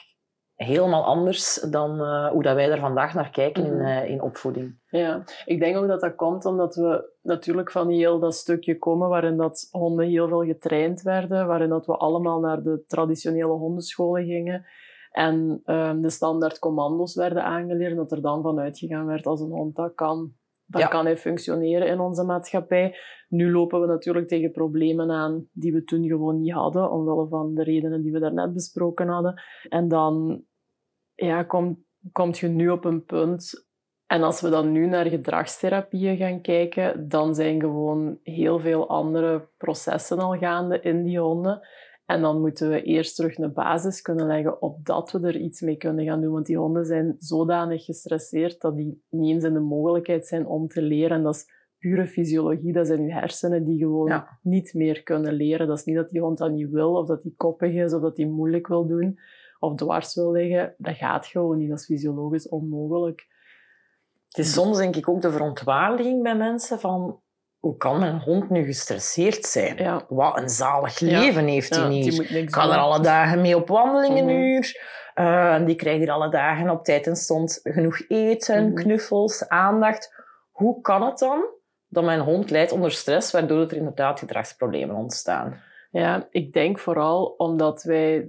helemaal 0.54 1.04
anders 1.04 1.54
dan 1.70 2.00
uh, 2.00 2.28
hoe 2.28 2.42
dat 2.42 2.54
wij 2.54 2.70
er 2.70 2.78
vandaag 2.78 3.14
naar 3.14 3.30
kijken 3.30 3.64
in, 3.64 3.72
uh, 3.72 4.10
in 4.10 4.22
opvoeding. 4.22 4.78
Ja, 4.88 5.24
ik 5.44 5.60
denk 5.60 5.76
ook 5.76 5.86
dat 5.86 6.00
dat 6.00 6.14
komt 6.14 6.44
omdat 6.44 6.74
we 6.74 7.10
natuurlijk 7.22 7.70
van 7.70 7.90
heel 7.90 8.18
dat 8.18 8.34
stukje 8.34 8.78
komen 8.78 9.08
waarin 9.08 9.36
dat 9.36 9.68
honden 9.70 10.06
heel 10.06 10.28
veel 10.28 10.44
getraind 10.44 11.02
werden, 11.02 11.46
waarin 11.46 11.68
dat 11.68 11.86
we 11.86 11.96
allemaal 11.96 12.40
naar 12.40 12.62
de 12.62 12.84
traditionele 12.86 13.52
hondenscholen 13.52 14.24
gingen 14.24 14.66
en 15.10 15.60
ehm, 15.64 16.00
de 16.00 16.10
standaard 16.10 16.58
commando's 16.58 17.14
werden 17.14 17.44
aangeleerd, 17.44 17.96
dat 17.96 18.12
er 18.12 18.22
dan 18.22 18.42
vanuit 18.42 18.78
gegaan 18.78 19.06
werd 19.06 19.26
als 19.26 19.40
een 19.40 19.50
hond 19.50 19.76
dat 19.76 19.94
kan, 19.94 20.32
dan 20.66 20.88
kan 20.88 21.04
hij 21.04 21.16
functioneren 21.16 21.88
in 21.88 22.00
onze 22.00 22.24
maatschappij. 22.24 22.96
Nu 23.28 23.52
lopen 23.52 23.80
we 23.80 23.86
natuurlijk 23.86 24.28
tegen 24.28 24.50
problemen 24.50 25.10
aan 25.10 25.48
die 25.52 25.72
we 25.72 25.84
toen 25.84 26.06
gewoon 26.06 26.40
niet 26.40 26.52
hadden, 26.52 26.90
omwille 26.90 27.28
van 27.28 27.54
de 27.54 27.62
redenen 27.62 28.02
die 28.02 28.12
we 28.12 28.18
daarnet 28.18 28.52
besproken 28.52 29.08
hadden. 29.08 29.42
En 29.68 29.88
dan 29.88 30.44
ja, 31.14 31.42
komt 31.42 31.84
kom 32.12 32.30
je 32.34 32.48
nu 32.48 32.68
op 32.68 32.84
een 32.84 33.04
punt 33.04 33.66
en 34.06 34.22
als 34.22 34.40
we 34.40 34.48
dan 34.48 34.72
nu 34.72 34.86
naar 34.86 35.06
gedragstherapieën 35.06 36.16
gaan 36.16 36.40
kijken, 36.40 37.08
dan 37.08 37.34
zijn 37.34 37.60
gewoon 37.60 38.18
heel 38.22 38.58
veel 38.60 38.88
andere 38.88 39.48
processen 39.56 40.18
al 40.18 40.38
gaande 40.38 40.80
in 40.80 41.02
die 41.02 41.18
honden. 41.18 41.60
En 42.06 42.20
dan 42.20 42.40
moeten 42.40 42.70
we 42.70 42.82
eerst 42.82 43.16
terug 43.16 43.38
een 43.38 43.52
basis 43.52 44.02
kunnen 44.02 44.26
leggen 44.26 44.62
opdat 44.62 45.12
we 45.12 45.20
er 45.20 45.36
iets 45.36 45.60
mee 45.60 45.76
kunnen 45.76 46.04
gaan 46.04 46.20
doen. 46.20 46.32
Want 46.32 46.46
die 46.46 46.58
honden 46.58 46.84
zijn 46.84 47.16
zodanig 47.18 47.84
gestresseerd 47.84 48.60
dat 48.60 48.76
die 48.76 49.02
niet 49.10 49.34
eens 49.34 49.44
in 49.44 49.52
de 49.52 49.60
mogelijkheid 49.60 50.26
zijn 50.26 50.46
om 50.46 50.68
te 50.68 50.82
leren. 50.82 51.16
En 51.16 51.22
dat 51.22 51.34
is 51.34 51.50
pure 51.78 52.06
fysiologie. 52.06 52.72
Dat 52.72 52.86
zijn 52.86 53.02
je 53.02 53.12
hersenen 53.12 53.64
die 53.64 53.78
gewoon 53.78 54.24
niet 54.42 54.74
meer 54.74 55.02
kunnen 55.02 55.32
leren. 55.32 55.66
Dat 55.66 55.78
is 55.78 55.84
niet 55.84 55.96
dat 55.96 56.10
die 56.10 56.20
hond 56.20 56.38
dat 56.38 56.52
niet 56.52 56.70
wil, 56.70 56.94
of 56.94 57.06
dat 57.06 57.22
hij 57.22 57.32
koppig 57.36 57.74
is, 57.74 57.92
of 57.92 58.00
dat 58.02 58.16
hij 58.16 58.26
moeilijk 58.26 58.66
wil 58.66 58.86
doen, 58.86 59.18
of 59.58 59.74
dwars 59.74 60.14
wil 60.14 60.32
liggen. 60.32 60.74
Dat 60.78 60.94
gaat 60.94 61.26
gewoon 61.26 61.58
niet. 61.58 61.68
Dat 61.68 61.78
is 61.78 61.84
fysiologisch 61.84 62.48
onmogelijk. 62.48 63.26
Het 64.28 64.38
is 64.38 64.52
soms 64.52 64.76
denk 64.76 64.96
ik 64.96 65.08
ook 65.08 65.20
de 65.20 65.30
verontwaardiging 65.30 66.22
bij 66.22 66.36
mensen 66.36 66.78
van 66.80 67.20
hoe 67.66 67.76
kan 67.76 67.98
mijn 67.98 68.20
hond 68.20 68.50
nu 68.50 68.64
gestresseerd 68.64 69.44
zijn? 69.44 69.76
Ja. 69.76 70.04
Wat 70.08 70.38
een 70.38 70.48
zalig 70.48 71.00
leven 71.00 71.46
heeft 71.46 71.76
hij 71.76 71.88
niet. 71.88 72.30
Ik 72.30 72.50
kan 72.50 72.70
er 72.70 72.78
alle 72.78 73.00
dagen 73.00 73.40
mee 73.40 73.56
op 73.56 73.68
wandeling 73.68 74.18
een 74.18 74.24
mhm. 74.24 74.34
uur. 74.34 74.94
Uh, 75.14 75.66
die 75.66 75.74
krijgt 75.74 75.98
hier 75.98 76.10
alle 76.10 76.30
dagen 76.30 76.70
op 76.70 76.84
tijd 76.84 77.06
en 77.06 77.16
stond 77.16 77.60
genoeg 77.62 78.08
eten, 78.08 78.64
mhm. 78.64 78.74
knuffels, 78.74 79.48
aandacht. 79.48 80.14
Hoe 80.50 80.80
kan 80.80 81.02
het 81.02 81.18
dan 81.18 81.44
dat 81.88 82.04
mijn 82.04 82.20
hond 82.20 82.50
lijdt 82.50 82.72
onder 82.72 82.92
stress, 82.92 83.32
waardoor 83.32 83.60
er 83.60 83.76
inderdaad 83.76 84.18
gedragsproblemen 84.18 84.96
ontstaan? 84.96 85.60
Ja, 85.90 86.26
ik 86.30 86.52
denk 86.52 86.78
vooral 86.78 87.24
omdat 87.24 87.82
wij, 87.82 88.28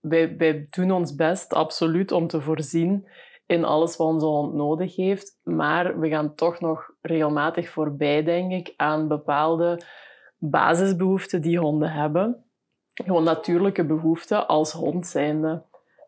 wij, 0.00 0.36
wij 0.36 0.66
doen 0.70 0.90
ons 0.90 1.14
best, 1.14 1.52
absoluut, 1.52 2.12
om 2.12 2.26
te 2.26 2.40
voorzien 2.40 3.08
in 3.46 3.64
alles 3.64 3.96
wat 3.96 4.06
onze 4.06 4.26
hond 4.26 4.54
nodig 4.54 4.96
heeft. 4.96 5.38
Maar 5.42 5.98
we 5.98 6.08
gaan 6.08 6.34
toch 6.34 6.60
nog 6.60 6.90
regelmatig 7.06 7.68
voorbij, 7.68 8.22
denk 8.22 8.52
ik, 8.52 8.74
aan 8.76 9.08
bepaalde 9.08 9.80
basisbehoeften 10.38 11.40
die 11.40 11.58
honden 11.58 11.92
hebben. 11.92 12.44
Gewoon 12.94 13.24
natuurlijke 13.24 13.84
behoeften 13.84 14.48
als 14.48 14.72
hond 14.72 15.06
zijnde. 15.06 15.62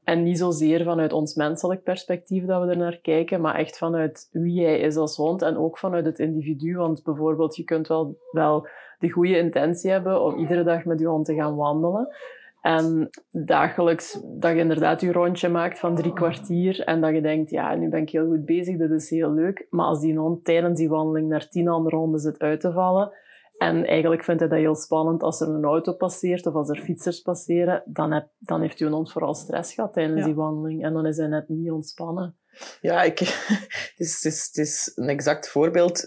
En 0.05 0.23
niet 0.23 0.39
zozeer 0.39 0.85
vanuit 0.85 1.13
ons 1.13 1.35
menselijk 1.35 1.83
perspectief 1.83 2.45
dat 2.45 2.65
we 2.65 2.71
er 2.71 2.77
naar 2.77 2.99
kijken, 2.99 3.41
maar 3.41 3.55
echt 3.55 3.79
vanuit 3.79 4.29
wie 4.33 4.53
jij 4.53 4.79
is 4.79 4.97
als 4.97 5.17
hond 5.17 5.43
en 5.43 5.57
ook 5.57 5.79
vanuit 5.79 6.05
het 6.05 6.19
individu. 6.19 6.77
Want 6.77 7.03
bijvoorbeeld, 7.03 7.57
je 7.57 7.65
kunt 7.65 7.89
wel, 7.89 8.19
wel 8.31 8.69
de 8.99 9.11
goede 9.11 9.39
intentie 9.39 9.91
hebben 9.91 10.23
om 10.23 10.39
iedere 10.39 10.63
dag 10.63 10.85
met 10.85 11.01
je 11.01 11.07
hond 11.07 11.25
te 11.25 11.35
gaan 11.35 11.57
wandelen. 11.57 12.09
En 12.61 13.11
dagelijks 13.31 14.21
dat 14.39 14.53
je 14.53 14.59
inderdaad 14.59 15.01
je 15.01 15.13
rondje 15.13 15.49
maakt 15.49 15.79
van 15.79 15.95
drie 15.95 16.13
kwartier 16.13 16.81
en 16.81 17.01
dat 17.01 17.15
je 17.15 17.21
denkt, 17.21 17.51
ja, 17.51 17.75
nu 17.75 17.89
ben 17.89 18.03
ik 18.03 18.11
heel 18.11 18.27
goed 18.27 18.45
bezig, 18.45 18.77
dit 18.77 18.91
is 18.91 19.11
heel 19.11 19.33
leuk. 19.33 19.67
Maar 19.71 19.87
als 19.87 20.01
die 20.01 20.19
hond 20.19 20.45
tijdens 20.45 20.79
die 20.79 20.89
wandeling 20.89 21.29
naar 21.29 21.49
tien 21.49 21.69
andere 21.69 21.97
honden 21.97 22.21
zit 22.21 22.39
uit 22.39 22.61
te 22.61 22.73
vallen 22.73 23.13
en 23.59 23.87
eigenlijk 23.87 24.25
vindt 24.25 24.41
hij 24.41 24.49
dat 24.49 24.59
heel 24.59 24.75
spannend 24.75 25.23
als 25.23 25.41
er 25.41 25.49
een 25.49 25.65
auto 25.65 25.93
passeert 25.93 26.47
of 26.47 26.55
als 26.55 26.69
er 26.69 26.81
fietsers 26.81 27.21
passeren, 27.21 27.83
dan, 27.87 28.13
heb, 28.13 28.29
dan 28.39 28.61
heeft 28.61 28.79
je 28.79 28.89
hond 28.89 29.13
vooral 29.13 29.35
stress 29.35 29.75
gehad 29.75 29.93
tijdens 29.93 30.25
die 30.25 30.35
wandeling 30.35 30.85
en 30.85 30.93
dan 30.93 31.07
is 31.07 31.17
hij 31.17 31.27
net 31.27 31.49
niet 31.49 31.71
ontspannen. 31.71 32.37
Ja, 32.81 33.03
ik, 33.03 33.19
het, 33.19 33.93
is, 33.97 34.15
het, 34.15 34.33
is, 34.33 34.47
het 34.47 34.57
is 34.57 34.93
een 34.95 35.09
exact 35.09 35.49
voorbeeld. 35.49 36.05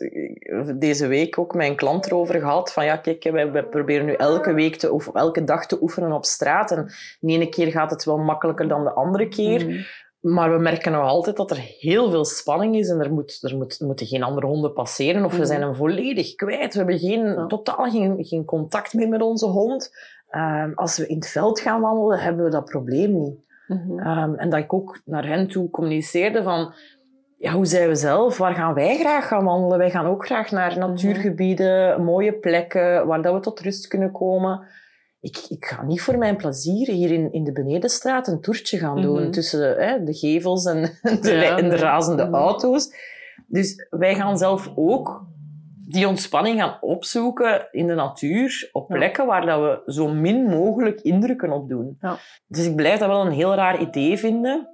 Deze 0.75 1.07
week 1.07 1.37
ook 1.37 1.55
mijn 1.55 1.75
klant 1.75 2.05
erover 2.05 2.39
gehad. 2.39 2.73
Van 2.73 2.85
ja, 2.85 2.97
kijk, 2.97 3.23
wij, 3.23 3.63
proberen 3.63 4.05
nu 4.05 4.13
elke 4.13 4.53
week 4.53 4.75
te, 4.75 4.91
of 4.91 5.13
elke 5.13 5.43
dag 5.43 5.65
te 5.65 5.81
oefenen 5.81 6.11
op 6.11 6.25
straat. 6.25 6.71
En 6.71 6.91
de 7.19 7.33
ene 7.33 7.49
keer 7.49 7.71
gaat 7.71 7.91
het 7.91 8.03
wel 8.03 8.17
makkelijker 8.17 8.67
dan 8.67 8.83
de 8.83 8.93
andere 8.93 9.27
keer. 9.27 9.65
Mhm. 9.65 9.81
Maar 10.19 10.51
we 10.51 10.57
merken 10.57 10.91
nog 10.91 11.03
altijd 11.03 11.35
dat 11.35 11.51
er 11.51 11.57
heel 11.79 12.09
veel 12.09 12.25
spanning 12.25 12.75
is 12.75 12.89
en 12.89 12.99
er, 12.99 13.13
moet, 13.13 13.37
er 13.41 13.57
moet, 13.57 13.79
moeten 13.79 14.07
geen 14.07 14.23
andere 14.23 14.47
honden 14.47 14.73
passeren 14.73 15.25
of 15.25 15.31
we 15.31 15.37
mhm. 15.37 15.47
zijn 15.47 15.61
hem 15.61 15.75
volledig 15.75 16.35
kwijt. 16.35 16.73
We 16.73 16.77
hebben 16.77 16.99
geen, 16.99 17.47
totaal 17.47 17.89
geen, 17.89 18.25
geen 18.25 18.45
contact 18.45 18.93
meer 18.93 19.09
met 19.09 19.21
onze 19.21 19.45
hond. 19.45 19.91
Ehm, 20.29 20.71
als 20.75 20.97
we 20.97 21.07
in 21.07 21.15
het 21.15 21.27
veld 21.27 21.59
gaan 21.59 21.81
wandelen, 21.81 22.19
hebben 22.19 22.45
we 22.45 22.51
dat 22.51 22.65
probleem 22.65 23.21
niet. 23.21 23.49
Mhm. 23.67 23.99
Ehm, 23.99 24.33
en 24.33 24.49
dat 24.49 24.59
ik 24.59 24.73
ook 24.73 25.01
naar 25.05 25.27
hen 25.27 25.47
toe 25.47 25.69
communiceerde 25.69 26.43
van... 26.43 26.73
Ja, 27.37 27.51
hoe 27.51 27.65
zijn 27.65 27.87
we 27.87 27.95
zelf? 27.95 28.37
Waar 28.37 28.53
gaan 28.53 28.73
wij 28.73 28.97
graag 28.97 29.27
gaan 29.27 29.43
wandelen? 29.43 29.77
Wij 29.77 29.91
gaan 29.91 30.05
ook 30.05 30.25
graag 30.25 30.51
naar 30.51 30.71
mhm. 30.71 30.79
natuurgebieden, 30.79 32.03
mooie 32.03 32.33
plekken, 32.33 33.07
waar 33.07 33.21
dat 33.21 33.33
we 33.33 33.39
tot 33.39 33.59
rust 33.59 33.87
kunnen 33.87 34.11
komen. 34.11 34.67
Ik, 35.19 35.45
ik 35.49 35.65
ga 35.65 35.83
niet 35.83 36.01
voor 36.01 36.17
mijn 36.17 36.35
plezier 36.35 36.87
hier 36.87 37.11
in, 37.11 37.31
in 37.31 37.43
de 37.43 37.51
Benedenstraat 37.51 38.27
een 38.27 38.41
toertje 38.41 38.77
gaan 38.77 39.01
doen 39.01 39.21
mhm. 39.21 39.31
tussen 39.31 39.75
hè, 39.77 40.03
de 40.03 40.13
gevels 40.13 40.65
en 40.65 40.81
de, 41.21 41.33
en 41.33 41.69
de 41.69 41.77
razende 41.77 42.29
auto's. 42.29 42.93
Dus 43.47 43.87
wij 43.89 44.15
gaan 44.15 44.37
zelf 44.37 44.71
ook 44.75 45.25
die 45.91 46.07
ontspanning 46.07 46.59
gaan 46.59 46.77
opzoeken 46.81 47.67
in 47.71 47.87
de 47.87 47.93
natuur, 47.93 48.69
op 48.71 48.87
plekken 48.87 49.25
waar 49.25 49.45
dat 49.45 49.59
we 49.59 49.91
zo 49.91 50.07
min 50.07 50.43
mogelijk 50.45 51.01
indrukken 51.01 51.51
op 51.51 51.69
doen. 51.69 51.97
Ja. 51.99 52.17
Dus 52.47 52.65
ik 52.65 52.75
blijf 52.75 52.99
dat 52.99 53.07
wel 53.07 53.25
een 53.25 53.31
heel 53.31 53.55
raar 53.55 53.81
idee 53.81 54.17
vinden. 54.17 54.69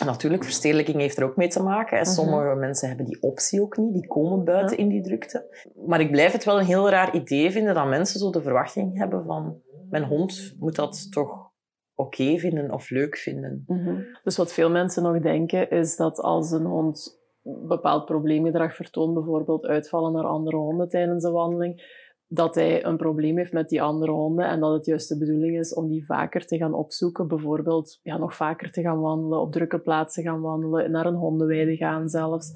En 0.00 0.06
natuurlijk, 0.06 0.44
verstedelijking 0.44 1.00
heeft 1.00 1.16
er 1.16 1.24
ook 1.24 1.36
mee 1.36 1.48
te 1.48 1.62
maken. 1.62 1.98
En 1.98 2.04
mhm. 2.04 2.12
sommige 2.12 2.54
mensen 2.54 2.88
hebben 2.88 3.06
die 3.06 3.22
optie 3.22 3.62
ook 3.62 3.76
niet, 3.76 3.92
die 3.92 4.06
komen 4.06 4.44
buiten 4.44 4.76
in 4.76 4.88
die 4.88 5.02
drukte. 5.02 5.68
Maar 5.86 6.00
ik 6.00 6.10
blijf 6.10 6.32
het 6.32 6.44
wel 6.44 6.58
een 6.58 6.64
heel 6.64 6.90
raar 6.90 7.14
idee 7.14 7.50
vinden 7.50 7.74
dat 7.74 7.88
mensen 7.88 8.20
zo 8.20 8.30
de 8.30 8.42
verwachting 8.42 8.98
hebben 8.98 9.24
van 9.24 9.62
mijn 9.90 10.04
hond 10.04 10.54
moet 10.58 10.76
dat 10.76 11.12
toch 11.12 11.50
oké 11.94 12.38
vinden 12.38 12.70
of 12.70 12.90
leuk 12.90 13.16
vinden. 13.16 13.64
Mhm. 13.66 14.00
Dus 14.22 14.36
wat 14.36 14.52
veel 14.52 14.70
mensen 14.70 15.02
nog 15.02 15.20
denken, 15.20 15.70
is 15.70 15.96
dat 15.96 16.18
als 16.18 16.50
een 16.50 16.64
hond 16.64 17.19
bepaald 17.42 18.04
probleemgedrag 18.04 18.74
vertoont, 18.74 19.14
bijvoorbeeld 19.14 19.66
uitvallen 19.66 20.12
naar 20.12 20.24
andere 20.24 20.56
honden 20.56 20.88
tijdens 20.88 21.24
een 21.24 21.32
wandeling, 21.32 21.98
dat 22.26 22.54
hij 22.54 22.84
een 22.84 22.96
probleem 22.96 23.36
heeft 23.36 23.52
met 23.52 23.68
die 23.68 23.82
andere 23.82 24.12
honden 24.12 24.48
en 24.48 24.60
dat 24.60 24.72
het 24.72 24.86
juist 24.86 25.08
de 25.08 25.18
bedoeling 25.18 25.58
is 25.58 25.74
om 25.74 25.88
die 25.88 26.06
vaker 26.06 26.46
te 26.46 26.56
gaan 26.56 26.74
opzoeken. 26.74 27.28
Bijvoorbeeld 27.28 27.98
ja, 28.02 28.16
nog 28.16 28.34
vaker 28.34 28.70
te 28.70 28.82
gaan 28.82 29.00
wandelen, 29.00 29.40
op 29.40 29.52
drukke 29.52 29.78
plaatsen 29.78 30.22
gaan 30.22 30.40
wandelen, 30.40 30.90
naar 30.90 31.06
een 31.06 31.14
hondenweide 31.14 31.76
gaan 31.76 32.08
zelfs, 32.08 32.52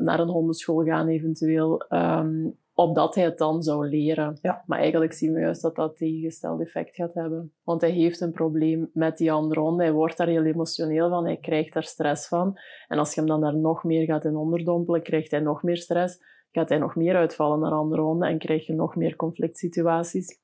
naar 0.00 0.20
een 0.20 0.28
hondenschool 0.28 0.84
gaan 0.84 1.08
eventueel. 1.08 1.84
Um, 1.88 2.58
opdat 2.80 3.14
hij 3.14 3.24
het 3.24 3.38
dan 3.38 3.62
zou 3.62 3.88
leren. 3.88 4.38
Ja. 4.42 4.62
Maar 4.66 4.78
eigenlijk 4.78 5.12
zien 5.12 5.32
we 5.32 5.40
juist 5.40 5.62
dat 5.62 5.74
dat 5.76 5.96
tegengesteld 5.96 6.60
effect 6.60 6.94
gaat 6.94 7.14
hebben. 7.14 7.52
Want 7.62 7.80
hij 7.80 7.90
heeft 7.90 8.20
een 8.20 8.32
probleem 8.32 8.90
met 8.92 9.16
die 9.16 9.32
andere 9.32 9.60
hond. 9.60 9.80
Hij 9.80 9.92
wordt 9.92 10.16
daar 10.16 10.26
heel 10.26 10.44
emotioneel 10.44 11.08
van. 11.08 11.24
Hij 11.24 11.36
krijgt 11.36 11.72
daar 11.72 11.82
stress 11.82 12.28
van. 12.28 12.58
En 12.88 12.98
als 12.98 13.14
je 13.14 13.20
hem 13.20 13.28
dan 13.28 13.40
daar 13.40 13.56
nog 13.56 13.84
meer 13.84 14.04
gaat 14.04 14.24
in 14.24 14.36
onderdompelen, 14.36 15.02
krijgt 15.02 15.30
hij 15.30 15.40
nog 15.40 15.62
meer 15.62 15.76
stress. 15.76 16.18
Gaat 16.50 16.68
hij 16.68 16.78
nog 16.78 16.96
meer 16.96 17.16
uitvallen 17.16 17.60
naar 17.60 17.72
andere 17.72 18.02
honden 18.02 18.28
en 18.28 18.38
krijg 18.38 18.66
je 18.66 18.74
nog 18.74 18.96
meer 18.96 19.16
conflict 19.16 19.58
situaties. 19.58 20.38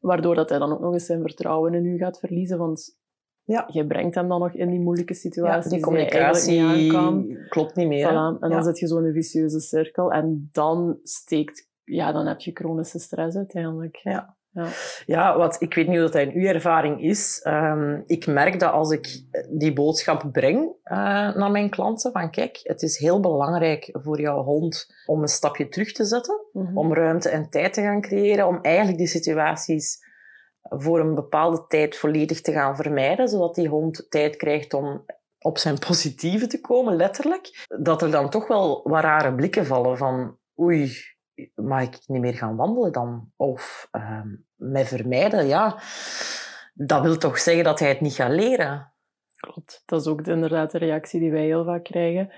Waardoor 0.00 0.34
dat 0.34 0.48
hij 0.48 0.58
dan 0.58 0.72
ook 0.72 0.80
nog 0.80 0.92
eens 0.92 1.06
zijn 1.06 1.20
vertrouwen 1.20 1.74
in 1.74 1.86
u 1.86 1.98
gaat 1.98 2.18
verliezen. 2.18 2.58
Want 2.58 3.00
Ja. 3.44 3.68
je 3.72 3.86
brengt 3.86 4.14
hem 4.14 4.28
dan 4.28 4.40
nog 4.40 4.52
in 4.52 4.70
die 4.70 4.80
moeilijke 4.80 5.12
Ja, 5.12 5.18
situaties 5.18 5.64
die 5.64 5.74
niet 5.74 5.84
communicatie 5.84 6.62
aan 6.62 6.88
kan. 6.88 7.36
klopt 7.48 7.74
niet 7.76 7.88
meer. 7.88 8.08
Voilà. 8.08 8.40
En 8.40 8.48
dan 8.48 8.50
Ja. 8.50 8.62
zit 8.62 8.78
je 8.78 8.86
zo 8.86 8.98
in 8.98 9.04
een 9.04 9.12
vicieuze 9.12 9.60
cirkel. 9.60 10.12
En 10.12 10.48
dan 10.52 10.98
steekt... 11.02 11.70
Ja, 11.84 12.12
dan 12.12 12.26
heb 12.26 12.40
je 12.40 12.50
chronische 12.54 12.98
stress 12.98 13.36
uiteindelijk. 13.36 13.96
Ja. 13.96 14.36
Ja. 14.54 14.66
Ja, 15.06 15.36
wat, 15.36 15.56
ik 15.62 15.74
weet 15.74 15.86
niet 15.88 15.98
hoe 15.98 16.10
dat 16.10 16.22
in 16.22 16.32
uw 16.32 16.46
ervaring 16.46 17.02
is. 17.02 17.40
Ehm, 17.42 18.00
ik 18.06 18.26
merk 18.26 18.60
dat 18.60 18.72
als 18.72 18.90
ik 18.90 19.24
die 19.58 19.72
boodschap 19.72 20.28
breng 20.32 20.72
eh, 20.82 20.96
naar 21.34 21.50
mijn 21.50 21.70
klanten, 21.70 22.12
van 22.12 22.30
kijk, 22.30 22.60
het 22.62 22.82
is 22.82 22.98
heel 22.98 23.20
belangrijk 23.20 23.88
voor 23.92 24.20
jouw 24.20 24.42
hond 24.42 24.86
om 25.06 25.22
een 25.22 25.28
stapje 25.28 25.68
terug 25.68 25.92
te 25.92 26.04
zetten, 26.04 26.40
Mhm. 26.52 26.78
om 26.78 26.94
ruimte 26.94 27.28
en 27.28 27.50
tijd 27.50 27.72
te 27.72 27.80
gaan 27.82 28.00
creëren, 28.00 28.46
om 28.46 28.58
eigenlijk 28.62 28.98
die 28.98 29.06
situaties 29.06 29.98
voor 30.62 31.00
een 31.00 31.14
bepaalde 31.14 31.64
tijd 31.66 31.96
volledig 31.96 32.40
te 32.40 32.52
gaan 32.52 32.76
vermijden, 32.76 33.28
zodat 33.28 33.54
die 33.54 33.68
hond 33.68 34.06
tijd 34.08 34.36
krijgt 34.36 34.74
om 34.74 35.04
op 35.38 35.58
zijn 35.58 35.78
positieve 35.78 36.46
te 36.46 36.60
komen, 36.60 36.96
letterlijk. 36.96 37.66
Dat 37.82 38.02
er 38.02 38.10
dan 38.10 38.30
toch 38.30 38.46
wel 38.48 38.80
wat 38.84 39.02
rare 39.02 39.34
blikken 39.34 39.66
vallen 39.66 39.96
van 39.96 40.36
oei, 40.60 40.92
mag 41.54 41.82
ik 41.82 41.98
niet 42.06 42.20
meer 42.20 42.34
gaan 42.34 42.56
wandelen 42.56 42.92
dan? 42.92 43.32
Of 43.36 43.88
ehm 43.90 44.28
mij 44.54 44.84
vermijden, 44.84 45.46
ja. 45.46 45.78
Dat 46.74 47.02
wil 47.02 47.16
toch 47.16 47.38
zeggen 47.38 47.64
dat 47.64 47.78
hij 47.78 47.88
het 47.88 48.00
niet 48.00 48.14
gaat 48.14 48.30
leren? 48.30 48.92
Klopt. 49.36 49.82
Dat 49.86 50.00
is 50.00 50.06
ook 50.06 50.26
inderdaad 50.26 50.70
de 50.70 50.78
reactie 50.78 51.20
die 51.20 51.30
wij 51.30 51.44
heel 51.44 51.64
vaak 51.64 51.84
krijgen. 51.84 52.32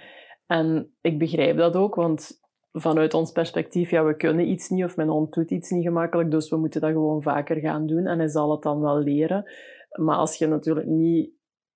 En 0.46 0.94
ik 1.00 1.18
begrijp 1.18 1.56
dat 1.56 1.76
ook, 1.76 1.94
want 1.94 2.40
vanuit 2.73 3.14
ons 3.14 3.32
perspectief, 3.32 3.90
ja, 3.90 4.04
we 4.04 4.16
kunnen 4.16 4.49
iets 4.49 4.68
niet 4.68 4.84
of 4.84 4.96
mijn 4.96 5.08
hond 5.08 5.32
doet 5.32 5.50
iets 5.50 5.70
niet 5.70 5.84
gemakkelijk, 5.84 6.30
dus 6.30 6.50
we 6.50 6.56
moeten 6.56 6.80
dat 6.80 6.90
gewoon 6.90 7.23
vaker 7.23 7.56
gaan 7.56 7.87
doen 7.87 8.06
en 8.06 8.18
hij 8.18 8.28
zal 8.28 8.50
het 8.50 8.62
dan 8.62 8.80
wel 8.80 8.99
leren. 8.99 9.50
Maar 9.90 10.16
als 10.16 10.37
je 10.37 10.46
natuurlijk 10.46 10.87
niet 10.87 11.30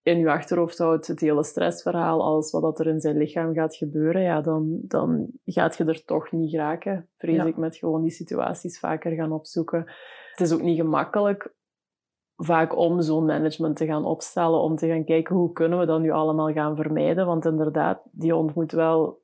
in 0.09 0.19
je 0.19 0.31
achterhoofd 0.31 0.79
houdt 0.79 1.07
het 1.07 1.21
hele 1.21 1.45
stressverhaal, 1.45 2.23
alles 2.23 2.51
wat 2.51 2.63
dat 2.63 2.79
er 2.79 2.87
in 2.87 3.01
zijn 3.01 3.17
lichaam 3.17 3.55
gaat 3.55 3.77
gebeuren, 3.77 4.23
ja, 4.23 4.41
dan, 4.41 4.79
dan 4.83 5.29
gaat 5.45 5.77
je 5.77 5.85
er 5.85 6.05
toch 6.05 6.33
niet 6.33 6.51
geraken, 6.51 7.09
vrees 7.17 7.37
Ja. 7.37 7.45
ik, 7.45 7.57
met 7.57 7.77
gewoon 7.77 8.03
die 8.03 8.11
situaties 8.11 8.79
vaker 8.79 9.13
gaan 9.13 9.33
opzoeken. 9.33 9.79
Het 10.31 10.41
is 10.41 10.53
ook 10.53 10.63
niet 10.63 10.79
gemakkelijk 10.79 11.57
vaak 12.37 12.77
om 12.77 13.01
zo'n 13.01 13.25
management 13.25 13.77
te 13.77 13.87
gaan 13.87 14.05
opstellen, 14.05 14.61
om 14.61 14.77
te 14.77 14.89
gaan 14.89 15.05
kijken 15.05 15.37
hoe 15.37 15.53
kunnen 15.53 15.79
we 15.79 15.87
dat 15.87 16.01
nu 16.01 16.11
allemaal 16.11 16.53
gaan 16.53 16.77
vermijden. 16.77 17.27
Want 17.27 17.45
inderdaad, 17.45 18.01
die 18.11 18.33
hond 18.33 18.55
moet 18.55 18.73
wel... 18.73 19.23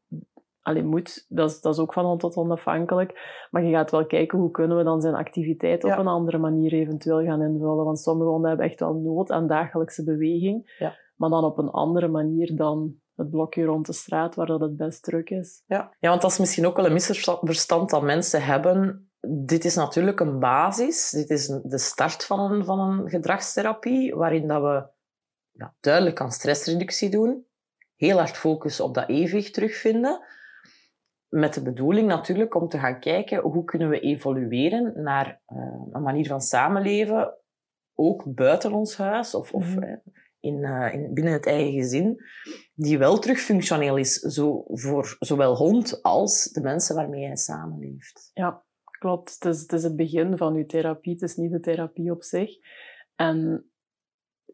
Alleen 0.64 0.86
moet, 0.86 1.26
dat 1.28 1.50
is, 1.50 1.60
dat 1.60 1.72
is 1.74 1.80
ook 1.80 1.92
van 1.92 2.04
hond 2.04 2.20
tot 2.20 2.34
hond 2.34 2.50
afhankelijk. 2.50 3.46
Maar 3.50 3.64
je 3.64 3.72
gaat 3.72 3.90
wel 3.90 4.06
kijken 4.06 4.38
hoe 4.38 4.50
kunnen 4.50 4.76
we 4.76 4.82
dan 4.84 5.00
zijn 5.00 5.14
activiteit 5.14 5.84
op 5.84 5.90
Ja. 5.90 5.98
een 5.98 6.06
andere 6.06 6.38
manier 6.38 6.72
eventueel 6.72 7.24
gaan 7.24 7.42
invullen. 7.42 7.84
Want 7.84 7.98
sommige 7.98 8.30
honden 8.30 8.48
hebben 8.48 8.66
echt 8.66 8.80
wel 8.80 8.94
nood 8.94 9.30
aan 9.30 9.46
dagelijkse 9.46 10.04
beweging. 10.04 10.74
Ja. 10.78 10.96
Maar 11.16 11.30
dan 11.30 11.44
op 11.44 11.58
een 11.58 11.70
andere 11.70 12.08
manier 12.08 12.56
dan 12.56 12.94
het 13.16 13.30
blokje 13.30 13.64
rond 13.64 13.86
de 13.86 13.92
straat, 13.92 14.34
waar 14.34 14.46
dat 14.46 14.60
het 14.60 14.76
best 14.76 15.02
druk 15.02 15.30
is. 15.30 15.62
Ja. 15.66 15.94
ja, 15.98 16.08
want 16.08 16.22
dat 16.22 16.30
is 16.30 16.38
misschien 16.38 16.66
ook 16.66 16.76
wel 16.76 16.86
een 16.86 16.92
misverstand 16.92 17.90
dat 17.90 18.02
mensen 18.02 18.44
hebben. 18.44 19.08
Dit 19.44 19.64
is 19.64 19.74
natuurlijk 19.74 20.20
een 20.20 20.38
basis. 20.38 21.10
Dit 21.10 21.30
is 21.30 21.46
de 21.46 21.78
start 21.78 22.24
van 22.24 22.52
een, 22.52 22.64
van 22.64 22.80
een 22.80 23.08
gedragstherapie, 23.08 24.14
waarin 24.14 24.46
dat 24.48 24.62
we 24.62 24.86
ja, 25.52 25.74
duidelijk 25.80 26.20
aan 26.20 26.30
stressreductie 26.30 27.10
doen. 27.10 27.46
Heel 27.96 28.16
hard 28.18 28.36
focussen 28.36 28.84
op 28.84 28.94
dat 28.94 29.08
evenwicht 29.08 29.54
terugvinden. 29.54 30.20
Met 31.34 31.54
de 31.54 31.62
bedoeling 31.62 32.06
natuurlijk 32.06 32.54
om 32.54 32.68
te 32.68 32.78
gaan 32.78 33.00
kijken 33.00 33.40
hoe 33.40 33.64
kunnen 33.64 33.88
we 33.88 34.00
evolueren 34.00 35.02
naar 35.02 35.40
eh, 35.46 35.56
een 35.92 36.02
manier 36.02 36.26
van 36.26 36.40
samenleven, 36.40 37.34
ook 37.94 38.34
buiten 38.34 38.72
ons 38.72 38.96
huis 38.96 39.34
of, 39.34 39.52
of 39.52 39.74
Mhm. 39.74 39.82
eh, 39.82 39.96
in, 40.40 40.64
eh, 40.64 40.94
in, 40.94 41.14
binnen 41.14 41.32
het 41.32 41.46
eigen 41.46 41.72
gezin, 41.72 42.20
die 42.74 42.98
wel 42.98 43.18
terug 43.18 43.38
functioneel 43.38 43.96
is, 43.96 44.14
zo 44.14 44.64
voor 44.66 45.16
zowel 45.18 45.56
hond 45.56 46.02
als 46.02 46.44
de 46.44 46.60
mensen 46.60 46.96
waarmee 46.96 47.26
hij 47.26 47.36
samenleeft. 47.36 48.30
Ja, 48.34 48.64
klopt. 48.98 49.34
Het 49.38 49.54
is, 49.54 49.60
het 49.60 49.72
is 49.72 49.82
het 49.82 49.96
begin 49.96 50.36
van 50.36 50.54
uw 50.54 50.64
therapie. 50.66 51.12
Het 51.12 51.22
is 51.22 51.36
niet 51.36 51.52
de 51.52 51.60
therapie 51.60 52.10
op 52.10 52.22
zich. 52.22 52.50
En 53.14 53.68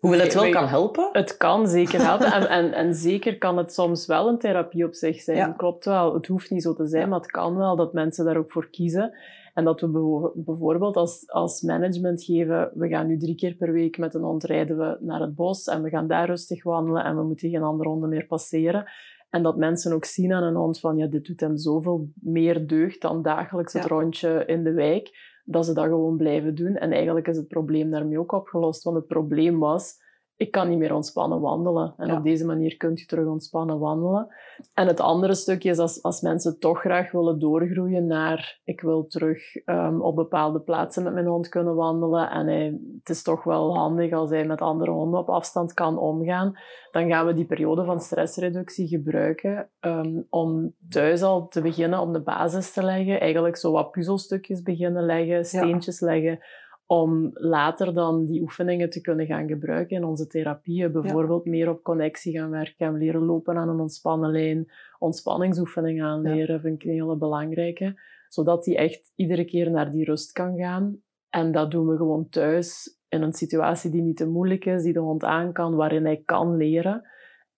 Hoewel 0.01 0.21
het 0.21 0.35
wel 0.35 0.51
kan 0.51 0.67
helpen. 0.69 1.09
Het 1.13 1.37
kan 1.37 1.69
zeker 1.69 2.01
helpen. 2.03 2.33
En, 2.41 2.49
en, 2.49 2.73
en 2.73 2.95
zeker 2.95 3.39
kan 3.39 3.57
het 3.57 3.73
soms 3.73 4.07
wel 4.07 4.29
een 4.29 4.39
therapie 4.39 4.85
op 4.85 4.95
zich 4.95 5.21
zijn. 5.21 5.37
Ja. 5.37 5.55
Klopt 5.57 5.85
wel. 5.85 6.15
Het 6.15 6.27
hoeft 6.27 6.51
niet 6.51 6.63
zo 6.63 6.75
te 6.75 6.87
zijn, 6.87 7.03
Ja. 7.03 7.09
maar 7.09 7.19
het 7.21 7.31
kan 7.31 7.57
wel 7.57 7.77
dat 7.77 7.93
mensen 7.93 8.25
daar 8.25 8.37
ook 8.37 8.51
voor 8.53 8.71
kiezen. 8.71 9.13
En 9.55 9.65
dat 9.65 9.81
we 9.81 10.31
bijvoorbeeld 10.35 10.97
als, 10.97 11.25
als 11.31 11.61
management 11.61 12.23
geven, 12.25 12.71
we 12.75 12.89
gaan 12.89 13.07
nu 13.07 13.19
drie 13.19 13.35
keer 13.35 13.55
per 13.55 13.73
week 13.73 13.99
met 13.99 14.15
een 14.15 14.23
hond 14.23 14.45
rijden 14.45 14.79
we 14.79 14.97
naar 15.01 15.21
het 15.21 15.35
bos 15.35 15.65
en 15.67 15.83
we 15.83 15.89
gaan 15.89 16.07
daar 16.07 16.27
rustig 16.27 16.63
wandelen 16.63 17.05
en 17.05 17.17
we 17.17 17.23
moeten 17.23 17.51
geen 17.51 17.63
andere 17.63 17.89
honden 17.89 18.09
meer 18.09 18.27
passeren. 18.27 18.85
En 19.31 19.43
dat 19.43 19.57
mensen 19.57 19.93
ook 19.93 20.05
zien 20.05 20.33
aan 20.33 20.43
een 20.43 20.55
hond 20.55 20.81
van, 20.81 20.97
ja, 20.97 21.07
dit 21.07 21.27
doet 21.27 21.41
hem 21.41 21.57
zoveel 21.57 22.09
meer 22.21 22.67
deugd 22.67 23.01
dan 23.01 23.23
dagelijks 23.23 23.73
het 23.73 23.83
Ja. 23.83 23.89
rondje 23.89 24.43
in 24.47 24.65
de 24.65 24.73
wijk, 24.73 25.30
dat 25.51 25.67
ze 25.67 25.73
dat 25.73 25.85
gewoon 25.85 26.17
blijven 26.17 26.55
doen. 26.55 26.77
En 26.77 26.93
eigenlijk 26.93 27.29
is 27.29 27.37
het 27.37 27.49
probleem 27.49 27.91
daarmee 27.91 28.19
ook 28.19 28.33
opgelost, 28.33 28.83
want 28.83 28.97
het 28.97 29.07
probleem 29.07 29.59
was, 29.59 29.95
ik 30.41 30.51
kan 30.51 30.69
niet 30.69 30.79
meer 30.79 30.95
ontspannen 30.95 31.41
wandelen. 31.41 31.95
En 31.97 32.07
Ja. 32.07 32.17
op 32.17 32.23
deze 32.23 32.47
manier 32.47 32.77
kunt 32.77 33.01
je 33.01 33.07
terug 33.07 33.27
ontspannen 33.27 33.79
wandelen. 33.79 34.29
En 34.75 34.87
het 34.87 35.01
andere 35.01 35.35
stukje 35.35 35.71
is 35.71 35.79
als, 35.79 36.03
als 36.03 36.21
mensen 36.21 36.59
toch 36.59 36.81
graag 36.81 37.11
willen 37.11 37.39
doorgroeien 37.39 38.07
naar 38.07 38.61
ik 38.65 38.81
wil 38.81 39.07
terug 39.07 39.57
ehm, 39.57 40.01
op 40.01 40.17
bepaalde 40.17 40.61
plaatsen 40.61 41.03
met 41.03 41.13
mijn 41.13 41.27
hond 41.27 41.49
kunnen 41.49 41.75
wandelen 41.75 42.31
en 42.31 42.47
hij, 42.47 42.81
het 42.99 43.09
is 43.09 43.23
toch 43.23 43.45
wel 43.45 43.77
handig 43.77 44.13
als 44.13 44.31
hij 44.31 44.45
met 44.47 44.61
andere 44.61 44.91
honden 44.91 45.21
op 45.21 45.29
afstand 45.29 45.75
kan 45.75 45.99
omgaan, 45.99 46.59
dan 46.91 47.09
gaan 47.09 47.27
we 47.27 47.35
die 47.35 47.47
periode 47.47 47.85
van 47.85 48.01
stressreductie 48.01 48.89
gebruiken 48.89 49.71
ehm, 49.81 50.21
om 50.29 50.75
thuis 50.89 51.23
al 51.23 51.49
te 51.49 51.61
beginnen, 51.61 52.01
om 52.01 52.13
de 52.13 52.23
basis 52.23 52.73
te 52.73 52.83
leggen. 52.83 53.21
Eigenlijk 53.21 53.57
zo 53.57 53.73
wat 53.73 53.91
puzzelstukjes 53.91 54.63
beginnen 54.63 55.05
leggen, 55.05 55.45
steentjes 55.45 56.01
leggen, 56.01 56.39
om 56.91 57.31
later 57.33 57.95
dan 57.95 58.25
die 58.25 58.43
oefeningen 58.43 58.91
te 58.91 59.01
kunnen 59.01 59.27
gaan 59.27 59.49
gebruiken 59.49 59.97
in 59.97 60.05
onze 60.05 60.27
therapieën. 60.27 60.93
Bijvoorbeeld 60.93 61.45
meer 61.45 61.69
op 61.69 61.83
connectie 61.83 62.39
gaan 62.39 62.51
werken, 62.51 62.87
en 62.87 62.97
leren 62.97 63.25
lopen 63.25 63.57
aan 63.57 63.69
een 63.69 63.81
ontspannen 63.81 64.31
lijn, 64.31 64.73
ontspanningsoefeningen 64.99 66.05
aanleren, 66.05 66.61
vind 66.61 66.75
ik 66.75 66.89
een 66.89 66.95
hele 66.95 67.17
belangrijke. 67.17 68.01
Zodat 68.29 68.65
die 68.65 68.77
echt 68.77 69.13
iedere 69.15 69.45
keer 69.45 69.71
naar 69.71 69.93
die 69.93 70.05
rust 70.05 70.33
kan 70.33 70.57
gaan. 70.57 71.03
En 71.29 71.53
dat 71.53 71.71
doen 71.71 71.87
we 71.87 71.97
gewoon 71.97 72.29
thuis, 72.29 72.99
in 73.09 73.23
een 73.23 73.33
situatie 73.33 73.91
die 73.91 74.03
niet 74.03 74.17
te 74.17 74.29
moeilijk 74.29 74.65
is, 74.65 74.83
die 74.83 74.93
de 74.93 75.01
hond 75.01 75.25
aan 75.25 75.53
kan, 75.53 75.75
waarin 75.75 76.05
hij 76.05 76.23
kan 76.25 76.57
leren. 76.57 77.03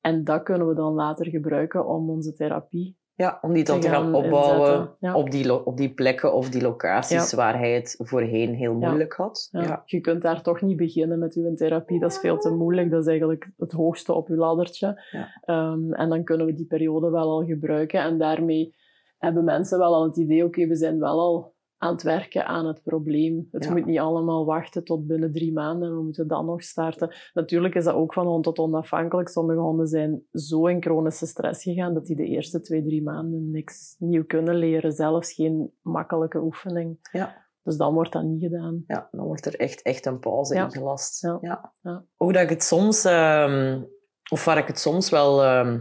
En 0.01 0.25
dat 0.25 0.43
kunnen 0.43 0.69
we 0.69 0.75
dan 0.75 0.93
later 0.93 1.27
gebruiken 1.27 1.87
om 1.87 2.11
onze 2.11 2.33
therapie 2.33 2.97
Ja, 3.15 3.39
om 3.43 3.53
die 3.53 3.65
dan 3.65 3.81
te 3.81 3.89
gaan 3.89 4.03
gaan 4.03 4.15
opbouwen. 4.15 4.91
Ja. 5.01 5.15
op, 5.15 5.31
die, 5.31 5.65
op 5.67 5.77
die 5.77 5.95
plekken 5.95 6.35
of 6.35 6.51
die 6.51 6.63
locaties 6.63 7.33
waar 7.33 7.59
hij 7.59 7.73
het 7.73 7.95
voorheen 7.99 8.55
heel 8.55 8.81
Ja. 8.81 8.89
moeilijk 8.89 9.13
had. 9.13 9.49
Ja. 9.51 9.63
Ja. 9.63 9.83
Je 9.85 10.01
kunt 10.01 10.23
daar 10.23 10.43
toch 10.43 10.61
niet 10.61 10.77
beginnen 10.77 11.19
met 11.19 11.35
uw 11.35 11.55
therapie. 11.55 12.01
Dat 12.01 12.11
is 12.11 12.19
veel 12.19 12.39
te 12.39 12.51
moeilijk. 12.51 12.91
Dat 12.91 13.01
is 13.01 13.07
eigenlijk 13.07 13.51
het 13.57 13.73
hoogste 13.73 14.13
op 14.13 14.29
uw 14.29 14.37
laddertje. 14.37 15.03
Ja. 15.11 15.29
Ehm, 15.45 15.93
en 15.93 16.09
dan 16.09 16.25
kunnen 16.25 16.47
we 16.47 16.55
die 16.55 16.67
periode 16.67 17.11
wel 17.11 17.31
al 17.31 17.45
gebruiken. 17.45 18.01
En 18.01 18.19
daarmee 18.19 18.75
hebben 19.19 19.45
mensen 19.45 19.79
wel 19.79 19.95
al 19.95 20.05
het 20.05 20.17
idee, 20.17 20.45
oké, 20.45 20.67
we 20.67 20.75
zijn 20.77 20.99
wel 20.99 21.21
al 21.21 21.55
aan 21.83 21.93
het 21.93 22.03
werken 22.03 22.47
aan 22.47 22.67
het 22.67 22.83
probleem. 22.83 23.49
Het 23.53 23.65
Ja. 23.65 23.71
moet 23.71 23.87
niet 23.87 23.99
allemaal 23.99 24.45
wachten 24.45 24.85
tot 24.85 25.07
binnen 25.07 25.33
drie 25.33 25.53
maanden 25.53 25.89
en 25.89 25.97
we 25.97 26.03
moeten 26.03 26.29
dan 26.29 26.45
nog 26.47 26.63
starten. 26.63 27.15
Natuurlijk 27.35 27.75
is 27.75 27.85
dat 27.85 27.95
ook 27.95 28.13
van 28.13 28.27
hond 28.27 28.45
tot 28.45 28.57
hond 28.57 28.75
afhankelijk. 28.75 29.29
Sommige 29.29 29.61
honden 29.61 29.87
zijn 29.87 30.23
zo 30.33 30.67
in 30.67 30.83
chronische 30.83 31.27
stress 31.27 31.63
gegaan 31.63 31.95
dat 31.95 32.07
die 32.07 32.17
de 32.17 32.27
eerste 32.27 32.61
twee, 32.61 32.83
drie 32.83 33.03
maanden 33.03 33.51
niks 33.51 33.95
nieuw 33.99 34.25
kunnen 34.25 34.55
leren. 34.57 34.93
Zelfs 34.93 35.33
geen 35.33 35.73
makkelijke 35.81 36.39
oefening. 36.43 36.99
Ja. 37.13 37.41
Dus 37.63 37.77
dan 37.77 37.95
wordt 37.95 38.13
dat 38.13 38.23
niet 38.23 38.43
gedaan. 38.43 38.85
Ja, 38.87 39.09
dan 39.11 39.27
wordt 39.27 39.47
er 39.47 39.57
echt, 39.57 39.83
echt 39.83 40.07
een 40.07 40.19
pauze 40.19 40.55
Ja. 40.55 40.65
ingelast. 40.65 41.23
Ja. 41.23 41.73
Ja. 41.83 42.05
Hoe 42.17 42.33
dat 42.33 42.43
ik 42.43 42.49
het 42.49 42.63
soms, 42.63 43.05
ehm, 43.05 43.83
of 44.31 44.45
waar 44.45 44.59
ik 44.59 44.67
het 44.67 44.79
soms 44.79 45.11
wel, 45.11 45.43
ehm, 45.43 45.81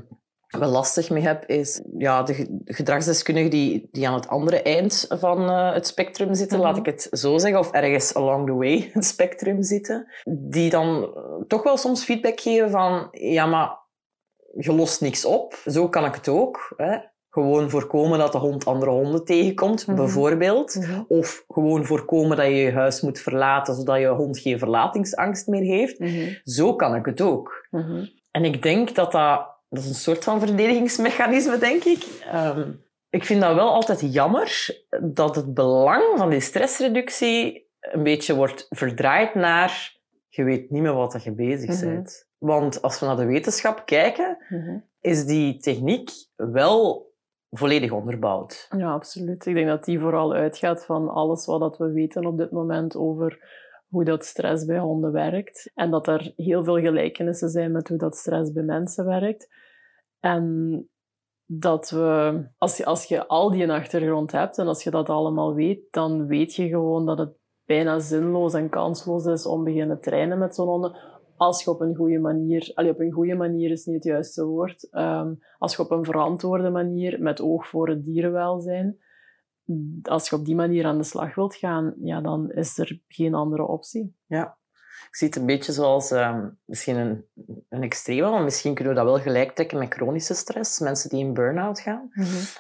wel 0.59 0.69
lastig 0.69 1.09
mee 1.09 1.23
heb, 1.23 1.45
is 1.45 1.81
ja, 1.97 2.23
de 2.23 2.33
ge- 2.33 2.59
gedragsdeskundigen 2.65 3.49
die, 3.51 3.87
die 3.91 4.07
aan 4.07 4.13
het 4.13 4.27
andere 4.27 4.61
eind 4.61 5.05
van 5.09 5.49
eh, 5.49 5.73
het 5.73 5.87
spectrum 5.87 6.33
zitten, 6.33 6.57
Mhm. 6.57 6.67
laat 6.67 6.77
ik 6.77 6.85
het 6.85 7.07
zo 7.11 7.37
zeggen, 7.37 7.59
of 7.59 7.71
ergens 7.71 8.13
along 8.15 8.45
the 8.47 8.53
way 8.55 8.89
het 8.93 9.05
spectrum 9.05 9.63
zitten, 9.63 10.07
die 10.29 10.69
dan 10.69 11.03
eh, 11.15 11.45
toch 11.47 11.63
wel 11.63 11.77
soms 11.77 12.03
feedback 12.03 12.39
geven 12.39 12.69
van 12.69 13.07
ja, 13.11 13.45
maar 13.45 13.79
je 14.57 14.73
lost 14.73 15.01
niks 15.01 15.25
op, 15.25 15.61
zo 15.65 15.89
kan 15.89 16.05
ik 16.05 16.15
het 16.15 16.27
ook. 16.27 16.73
Hè? 16.77 16.97
gewoon 17.33 17.69
voorkomen 17.69 18.19
dat 18.19 18.31
de 18.31 18.37
hond 18.37 18.65
andere 18.65 18.91
honden 18.91 19.25
tegenkomt, 19.25 19.87
Mhm. 19.87 19.95
bijvoorbeeld. 19.95 20.75
Mhm. 20.75 21.01
Of 21.07 21.43
gewoon 21.47 21.85
voorkomen 21.85 22.37
dat 22.37 22.45
je 22.45 22.51
je 22.55 22.71
huis 22.71 23.01
moet 23.01 23.19
verlaten, 23.19 23.75
zodat 23.75 23.99
je 23.99 24.07
hond 24.07 24.39
geen 24.39 24.59
verlatingsangst 24.59 25.47
meer 25.47 25.61
heeft. 25.63 25.99
Mhm. 25.99 26.33
Zo 26.43 26.75
kan 26.75 26.95
ik 26.95 27.05
het 27.05 27.21
ook. 27.21 27.67
Mhm. 27.69 28.05
En 28.31 28.43
ik 28.45 28.61
denk 28.63 28.95
dat 28.95 29.11
dat... 29.11 29.50
Dat 29.71 29.84
is 29.84 29.89
een 29.89 29.95
soort 29.95 30.23
van 30.23 30.39
verdedigingsmechanisme, 30.39 31.57
denk 31.57 31.84
ik. 31.84 32.03
Ehm, 32.31 32.71
ik 33.10 33.23
vind 33.25 33.41
dat 33.41 33.55
wel 33.55 33.69
altijd 33.73 34.13
jammer 34.13 34.67
dat 35.13 35.36
het 35.36 35.53
belang 35.53 36.03
van 36.15 36.29
die 36.29 36.39
stressreductie 36.39 37.69
een 37.79 38.03
beetje 38.03 38.36
wordt 38.36 38.65
verdraaid 38.69 39.36
naar... 39.36 39.99
Je 40.29 40.43
weet 40.43 40.69
niet 40.69 40.81
meer 40.81 40.93
wat 40.93 41.23
je 41.23 41.31
bezig 41.34 41.69
Mhm. 41.69 41.86
bent. 41.93 42.27
Want 42.38 42.81
als 42.81 42.99
we 42.99 43.05
naar 43.05 43.15
de 43.17 43.25
wetenschap 43.25 43.86
kijken, 43.86 44.38
Mhm. 44.49 44.77
is 45.01 45.25
die 45.25 45.57
techniek 45.57 46.10
wel 46.36 47.10
volledig 47.49 47.91
onderbouwd. 47.91 48.67
Ja, 48.77 48.91
absoluut. 48.93 49.45
Ik 49.45 49.53
denk 49.53 49.67
dat 49.67 49.84
die 49.84 49.99
vooral 49.99 50.34
uitgaat 50.34 50.86
van 50.86 51.10
alles 51.10 51.45
wat 51.45 51.77
we 51.77 51.91
weten 51.91 52.25
op 52.25 52.38
dit 52.38 52.51
moment 52.51 52.95
over 52.95 53.60
hoe 53.91 54.04
dat 54.04 54.25
stress 54.25 54.65
bij 54.65 54.80
honden 54.80 55.12
werkt. 55.12 55.71
En 55.73 55.91
dat 55.91 56.08
er 56.08 56.34
heel 56.36 56.63
veel 56.63 56.80
gelijkenissen 56.80 57.49
zijn 57.49 57.71
met 57.71 57.88
hoe 57.88 57.97
dat 57.97 58.15
stress 58.15 58.51
bij 58.51 58.63
mensen 58.63 59.06
werkt. 59.06 59.49
En 60.19 60.89
dat 61.45 61.89
we, 61.89 62.41
als 62.58 62.77
je, 62.77 62.86
als 62.86 63.06
je 63.06 63.27
al 63.27 63.49
die 63.49 63.71
achtergrond 63.71 64.32
hebt 64.32 64.58
en 64.58 64.67
als 64.67 64.84
je 64.84 64.89
dat 64.89 65.10
allemaal 65.10 65.54
weet, 65.54 65.82
dan 65.89 66.27
weet 66.27 66.56
je 66.56 66.67
gewoon 66.67 67.06
dat 67.06 67.17
het 67.17 67.34
bijna 67.65 67.99
zinloos 67.99 68.54
en 68.54 68.69
kansloos 68.69 69.25
is 69.25 69.45
om 69.45 69.63
beginnen 69.63 70.01
trainen 70.01 70.38
met 70.38 70.56
zo'n 70.56 70.67
honden. 70.67 70.95
Als 71.36 71.63
je 71.63 71.69
op 71.69 71.82
een 71.82 71.95
goede 71.95 72.19
manier, 72.19 72.71
allee, 72.73 72.91
op 72.91 72.99
een 72.99 73.12
goede 73.12 73.36
manier 73.36 73.71
is 73.71 73.86
niet 73.86 73.95
het 73.95 74.04
juiste 74.04 74.45
woord, 74.45 74.89
ehm, 74.91 75.34
als 75.58 75.75
je 75.75 75.82
op 75.82 75.91
een 75.91 76.06
verantwoorde 76.06 76.69
manier, 76.69 77.21
met 77.21 77.41
oog 77.41 77.67
voor 77.67 77.89
het 77.89 78.06
dierenwelzijn, 78.06 78.97
als 80.03 80.29
je 80.29 80.36
op 80.36 80.45
die 80.45 80.55
manier 80.55 80.86
aan 80.86 80.97
de 80.97 81.03
slag 81.03 81.36
wilt 81.36 81.55
gaan, 81.55 81.93
ja, 82.01 82.21
dan 82.21 82.51
is 82.51 82.77
er 82.77 83.01
geen 83.07 83.34
andere 83.34 83.67
optie. 83.67 84.15
Ja. 84.25 84.60
Ik 85.12 85.17
zie 85.17 85.27
het 85.27 85.36
een 85.36 85.45
beetje 85.45 85.71
zoals 85.71 86.12
ehm, 86.12 86.47
misschien 86.65 86.95
een, 86.97 87.25
een 87.69 87.84
extreme, 87.84 88.29
maar 88.29 88.43
misschien 88.43 88.73
kunnen 88.73 88.93
we 88.93 88.99
dat 88.99 89.10
wel 89.10 89.19
gelijk 89.19 89.51
trekken 89.51 89.77
met 89.77 89.93
chronische 89.93 90.34
stress. 90.34 90.79
Mensen 90.79 91.10
die 91.10 91.19
in 91.19 91.34
burn-out 91.34 91.79
gaan. 91.79 92.10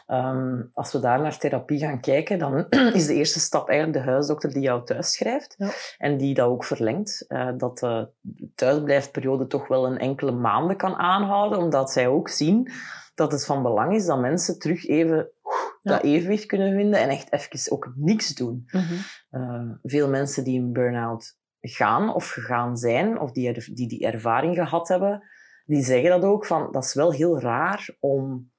Ehm, 0.05 0.61
als 0.73 0.91
we 0.91 0.99
daar 0.99 1.21
naar 1.21 1.37
therapie 1.37 1.79
gaan 1.79 1.99
kijken, 1.99 2.39
dan 2.39 2.65
is 2.93 3.05
de 3.05 3.13
eerste 3.13 3.39
stap 3.39 3.69
eigenlijk 3.69 4.05
de 4.05 4.11
huisdokter 4.11 4.53
die 4.53 4.61
jou 4.61 4.85
thuis 4.85 5.13
schrijft. 5.13 5.55
Ja. 5.57 5.69
En 5.97 6.17
die 6.17 6.33
dat 6.33 6.47
ook 6.47 6.63
verlengt. 6.63 7.25
eh, 7.27 7.49
dat 7.57 7.77
de 7.77 8.09
thuisblijfperiode 8.55 9.47
toch 9.47 9.67
wel 9.67 9.85
een 9.85 9.97
enkele 9.97 10.31
maanden 10.31 10.77
kan 10.77 10.95
aanhouden, 10.95 11.59
omdat 11.59 11.91
zij 11.91 12.07
ook 12.07 12.29
zien 12.29 12.71
dat 13.15 13.31
het 13.31 13.45
van 13.45 13.63
belang 13.63 13.93
is 13.93 14.05
dat 14.05 14.19
mensen 14.19 14.59
terug 14.59 14.87
even. 14.87 15.29
Dat 15.81 16.03
evenwicht 16.03 16.45
kunnen 16.45 16.73
vinden 16.75 16.99
en 16.99 17.09
echt 17.09 17.31
even 17.33 17.71
ook 17.71 17.93
niks 17.95 18.35
doen. 18.35 18.63
Mhm. 18.67 18.93
Eh, 19.29 19.71
veel 19.83 20.09
mensen 20.09 20.43
die 20.43 20.55
in 20.59 20.71
burn-out 20.73 21.37
gaan 21.61 22.13
of 22.13 22.29
gegaan 22.29 22.77
zijn, 22.77 23.19
of 23.19 23.31
die, 23.31 23.53
er- 23.53 23.69
die 23.73 23.87
die 23.87 24.05
ervaring 24.05 24.55
gehad 24.55 24.87
hebben, 24.87 25.23
die 25.65 25.83
zeggen 25.83 26.09
dat 26.09 26.23
ook, 26.23 26.45
van 26.45 26.71
dat 26.71 26.83
is 26.83 26.93
wel 26.93 27.11
heel 27.11 27.39
raar 27.39 27.89
om 27.99 28.51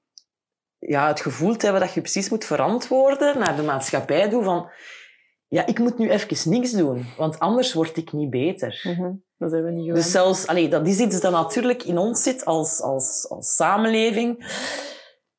ja, 0.79 1.07
het 1.09 1.21
gevoel 1.21 1.57
te 1.57 1.65
hebben 1.65 1.83
dat 1.85 1.95
je 1.95 2.01
precies 2.01 2.29
moet 2.31 2.45
verantwoorden 2.45 3.39
naar 3.39 3.57
de 3.57 3.63
maatschappij 3.63 4.29
toe 4.29 4.43
van 4.43 4.71
ja, 5.49 5.67
ik 5.67 5.79
moet 5.79 5.99
nu 5.99 6.11
even 6.11 6.51
niks 6.51 6.71
doen, 6.73 7.05
want 7.17 7.39
anders 7.39 7.73
word 7.73 7.97
ik 7.97 8.13
niet 8.13 8.31
beter. 8.31 8.81
Mhm. 8.83 9.13
Dat 9.37 9.51
zijn 9.51 9.65
we 9.65 9.71
niet 9.71 9.85
gewend. 9.87 10.03
Dus 10.03 10.11
zelfs, 10.13 10.47
allee, 10.47 10.69
dat 10.69 10.87
is 10.87 10.99
iets 10.99 11.21
dat 11.21 11.33
natuurlijk 11.33 11.83
in 11.85 11.99
ons 11.99 12.23
zit 12.23 12.45
als, 12.45 12.81
als, 12.81 13.27
als 13.29 13.55
samenleving. 13.55 14.45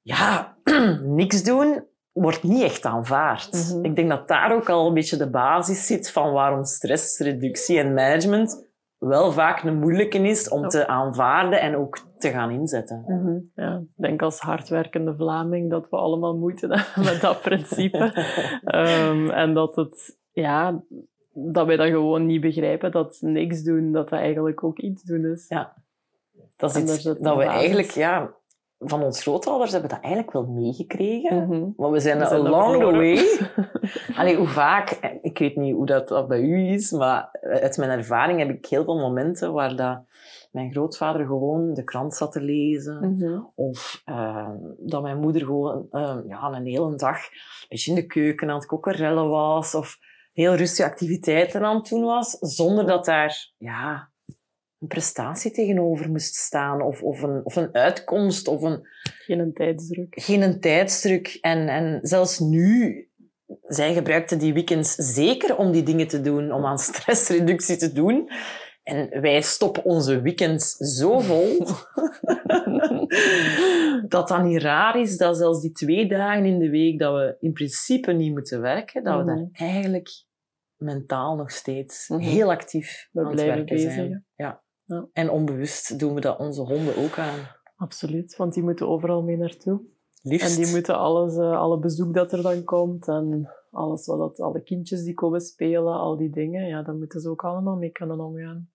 Ja, 0.02 0.53
niks 1.04 1.44
doen 1.44 1.84
wordt 2.12 2.44
niet 2.44 2.64
echt 2.64 2.86
aanvaard. 2.86 3.52
Mhm. 3.74 3.86
Ik 3.86 3.96
denk 3.96 4.10
dat 4.10 4.28
daar 4.28 4.54
ook 4.54 4.70
al 4.70 4.88
een 4.88 4.94
beetje 4.94 5.18
de 5.18 5.30
basis 5.30 5.86
zit 5.86 6.12
van 6.12 6.32
waarom 6.32 6.64
stressreductie 6.64 7.80
en 7.80 7.94
management 7.94 8.72
wel 8.98 9.32
vaak 9.32 9.64
een 9.64 9.80
moeilijke 9.80 10.18
is 10.18 10.50
om 10.50 10.62
Ja. 10.62 10.68
te 10.68 10.88
aanvaarden 10.88 11.62
en 11.62 11.76
ook 11.76 12.00
te 12.18 12.30
gaan 12.30 12.52
inzetten. 12.52 13.04
Mhm. 13.08 13.40
Ja, 13.56 13.76
ik 13.78 14.02
denk 14.04 14.22
als 14.22 14.40
hardwerkende 14.40 15.16
Vlaming 15.16 15.70
dat 15.70 15.90
we 15.90 15.98
allemaal 15.98 16.38
moeite 16.38 16.68
hebben 16.68 17.04
met 17.14 17.22
dat 17.22 17.42
principe. 17.42 17.98
Ehm, 18.64 19.30
en 19.30 19.54
dat 19.54 19.76
het, 19.76 20.18
ja, 20.32 20.84
dat 21.34 21.66
wij 21.66 21.76
dat 21.78 21.88
gewoon 21.88 22.26
niet 22.26 22.42
begrijpen, 22.42 22.92
dat 22.92 23.18
niks 23.22 23.64
doen, 23.64 23.92
dat 23.92 24.10
dat 24.10 24.20
eigenlijk 24.20 24.64
ook 24.64 24.80
iets 24.80 25.04
doen 25.04 25.26
is. 25.26 25.46
Ja. 25.48 25.74
Dat 26.56 26.76
is 26.76 26.82
iets 26.82 27.04
dat 27.04 27.18
we 27.18 27.24
basis. 27.24 27.46
eigenlijk, 27.54 27.90
ja, 27.92 28.34
van 28.86 29.04
ons 29.04 29.22
grootouders 29.22 29.72
hebben 29.72 29.90
dat 29.90 30.00
eigenlijk 30.00 30.34
wel 30.34 30.46
meegekregen. 30.46 31.48
Mhm. 31.48 31.70
Maar 31.78 31.92
we 31.92 32.00
zijn, 32.00 32.20
We 32.20 32.26
zijn 32.26 32.46
along 32.46 32.80
the 32.80 32.92
way. 32.92 33.50
Allee, 34.20 34.36
hoe 34.36 34.48
vaak, 34.48 34.90
eh, 34.90 35.10
ik 35.22 35.38
weet 35.38 35.56
niet 35.56 35.74
hoe 35.74 35.86
dat, 35.86 36.08
dat 36.08 36.28
bij 36.28 36.42
u 36.42 36.68
is, 36.68 36.92
maar 36.92 37.30
uit 37.42 37.78
mijn 37.78 37.90
ervaring 37.90 38.40
heb 38.40 38.50
ik 38.50 38.66
heel 38.66 38.84
veel 38.84 38.98
momenten 38.98 39.54
waar 39.54 39.76
dat 39.76 40.04
mijn 40.54 40.72
grootvader 40.72 41.26
gewoon 41.26 41.74
de 41.74 41.84
krant 41.84 42.16
zat 42.16 42.32
te 42.32 42.42
lezen. 42.42 43.12
Mhm. 43.12 43.42
Of 43.56 44.02
eh, 44.06 44.50
dat 44.78 45.02
mijn 45.02 45.20
moeder 45.20 45.42
gewoon 45.42 45.88
eh, 45.92 46.18
ja, 46.28 46.52
een 46.52 46.66
hele 46.66 46.96
dag 46.96 47.18
een 47.18 47.66
beetje 47.70 47.90
in 47.90 47.96
de 47.96 48.06
keuken 48.06 48.50
aan 48.50 48.56
het 48.56 48.66
kokkerellen 48.66 49.30
was. 49.30 49.76
Of 49.76 49.98
heel 50.34 50.56
rustige 50.56 50.90
activiteiten 50.90 51.64
aan 51.64 51.76
het 51.76 51.90
doen 51.90 52.04
was. 52.04 52.38
Zonder 52.40 52.86
dat 52.86 53.06
daar 53.06 53.52
ja, 53.58 54.10
een 54.84 54.90
prestatie 54.90 55.52
tegenover 55.52 56.10
moest 56.10 56.36
staan. 56.36 56.82
Of, 56.82 57.04
of, 57.04 57.22
een, 57.22 57.42
of 57.46 57.56
een 57.56 57.74
uitkomst. 57.74 58.48
Of 58.48 58.62
een, 58.62 58.88
Geen 59.26 59.40
een 59.40 59.54
tijdsdruk. 59.54 60.22
geen 60.22 60.42
een 60.42 60.60
tijdsdruk. 60.60 61.38
En, 61.42 61.68
en 61.68 62.00
zelfs 62.02 62.40
nu, 62.40 62.98
zij 63.62 63.94
gebruikte 63.94 64.38
die 64.38 64.54
weekends 64.54 64.96
zeker 64.96 65.58
om 65.58 65.72
die 65.72 65.84
dingen 65.84 66.08
te 66.08 66.22
doen, 66.22 66.52
om 66.52 66.66
aan 66.66 66.78
stressreductie 66.78 67.78
te 67.78 67.92
doen. 67.92 68.30
En 68.84 69.22
wij 69.22 69.42
stoppen 69.42 69.84
onze 69.84 70.22
weekends 70.22 70.76
zo 70.78 71.20
vol 71.20 71.58
dat 74.08 74.28
dan 74.28 74.48
niet 74.48 74.62
raar 74.62 75.00
is 75.00 75.18
dat 75.18 75.38
zelfs 75.38 75.62
die 75.62 75.72
twee 75.72 76.08
dagen 76.08 76.46
in 76.46 76.60
de 76.60 76.70
week 76.70 77.00
dat 77.00 77.14
we 77.14 77.38
in 77.40 77.54
principe 77.54 78.12
niet 78.12 78.32
moeten 78.32 78.62
werken, 78.62 79.04
dat 79.04 79.16
we 79.18 79.24
Mhm. 79.24 79.36
daar 79.36 79.48
eigenlijk 79.52 80.10
mentaal 80.78 81.36
nog 81.36 81.52
steeds 81.52 82.08
Mhm. 82.10 82.20
heel 82.22 82.52
actief 82.52 83.10
We 83.12 83.20
aan 83.20 83.26
het 83.26 83.36
blijven 83.36 83.56
werken 83.56 83.76
bezig, 83.76 83.94
zijn. 83.94 84.26
Ja. 84.36 84.63
Ja. 84.94 85.08
En 85.14 85.30
onbewust 85.30 86.00
doen 86.00 86.14
we 86.14 86.22
dat 86.22 86.40
onze 86.40 86.62
honden 86.62 86.98
ook 86.98 87.18
aan. 87.18 87.40
Absoluut, 87.76 88.36
want 88.36 88.54
die 88.54 88.64
moeten 88.64 88.88
overal 88.88 89.22
mee 89.24 89.38
naartoe. 89.38 89.82
Liefst. 90.22 90.58
En 90.58 90.64
die 90.64 90.72
moeten 90.72 90.98
alles, 90.98 91.38
eh, 91.38 91.60
alle 91.60 91.80
bezoek 91.80 92.14
dat 92.14 92.32
er 92.32 92.42
dan 92.42 92.64
komt 92.64 93.08
en 93.08 93.50
alles 93.72 94.06
wat 94.06 94.18
dat, 94.18 94.40
alle 94.40 94.64
kindjes 94.64 95.04
die 95.04 95.14
komen 95.14 95.42
spelen, 95.42 95.94
al 95.94 96.18
die 96.18 96.30
dingen, 96.30 96.68
ja, 96.68 96.84
daar 96.84 96.96
moeten 96.96 97.20
ze 97.22 97.30
ook 97.30 97.44
allemaal 97.44 97.76
mee 97.76 97.92
kunnen 97.92 98.20
omgaan. 98.20 98.68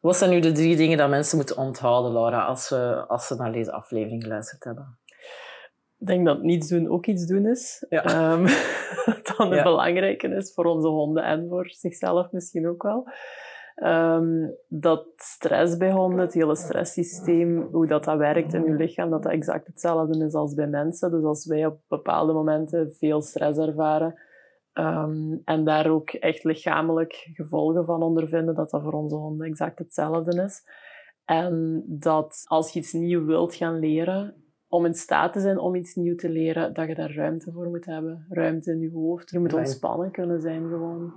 Wat 0.00 0.16
zijn 0.16 0.30
nu 0.30 0.40
de 0.40 0.52
drie 0.52 0.76
dingen 0.76 0.98
dat 0.98 1.08
mensen 1.08 1.36
moeten 1.36 1.56
onthouden, 1.56 2.12
Laura, 2.12 2.44
als 2.44 2.66
ze, 2.66 3.04
als 3.08 3.26
ze 3.26 3.34
naar 3.34 3.52
deze 3.52 3.72
aflevering 3.72 4.22
geluisterd 4.22 4.64
hebben? 4.64 4.98
Ik 5.98 6.06
denk 6.06 6.26
dat 6.26 6.42
niets 6.42 6.68
doen 6.68 6.88
ook 6.88 7.06
iets 7.06 7.26
doen 7.26 7.46
is. 7.46 7.86
Ja. 7.88 8.04
Ehm, 8.04 8.44
dat 9.22 9.34
een 9.38 9.54
Ja. 9.54 9.62
belangrijke 9.62 10.28
is 10.28 10.52
voor 10.54 10.64
onze 10.64 10.88
honden 10.88 11.24
en 11.24 11.48
voor 11.48 11.70
zichzelf 11.70 12.30
misschien 12.32 12.68
ook 12.68 12.82
wel. 12.82 13.08
Ehm, 13.74 14.48
dat 14.68 15.06
stress 15.16 15.76
bij 15.76 15.92
honden, 15.92 16.18
het 16.18 16.34
hele 16.34 16.56
stresssysteem, 16.56 17.68
hoe 17.72 17.86
dat, 17.86 18.04
dat 18.04 18.18
werkt 18.18 18.54
in 18.54 18.64
je 18.64 18.74
lichaam, 18.74 19.10
dat 19.10 19.22
dat 19.22 19.32
exact 19.32 19.66
hetzelfde 19.66 20.24
is 20.24 20.34
als 20.34 20.54
bij 20.54 20.66
mensen. 20.66 21.10
Dus 21.10 21.24
als 21.24 21.46
wij 21.46 21.66
op 21.66 21.80
bepaalde 21.88 22.32
momenten 22.32 22.92
veel 22.92 23.22
stress 23.22 23.58
ervaren 23.58 24.20
ehm, 24.72 25.36
en 25.44 25.64
daar 25.64 25.90
ook 25.90 26.10
echt 26.10 26.44
lichamelijk 26.44 27.30
gevolgen 27.32 27.84
van 27.84 28.02
ondervinden, 28.02 28.54
dat 28.54 28.70
dat 28.70 28.82
voor 28.82 28.92
onze 28.92 29.16
honden 29.16 29.46
exact 29.46 29.78
hetzelfde 29.78 30.42
is. 30.42 30.62
En 31.24 31.84
dat 31.86 32.42
als 32.44 32.72
je 32.72 32.78
iets 32.78 32.92
nieuw 32.92 33.24
wilt 33.24 33.54
gaan 33.54 33.78
leren, 33.78 34.43
om 34.74 34.86
in 34.86 34.94
staat 34.94 35.32
te 35.32 35.40
zijn 35.40 35.58
om 35.58 35.74
iets 35.74 35.94
nieuws 35.94 36.20
te 36.20 36.28
leren, 36.28 36.74
dat 36.74 36.88
je 36.88 36.94
daar 36.94 37.14
ruimte 37.14 37.52
voor 37.52 37.66
moet 37.68 37.84
hebben. 37.84 38.26
Ruimte 38.28 38.70
in 38.70 38.80
je 38.80 38.90
hoofd. 38.90 39.30
Je 39.30 39.38
moet 39.38 39.50
Fijn. 39.50 39.62
ontspannen 39.62 40.10
kunnen 40.10 40.40
zijn 40.40 40.68
gewoon. 40.68 41.12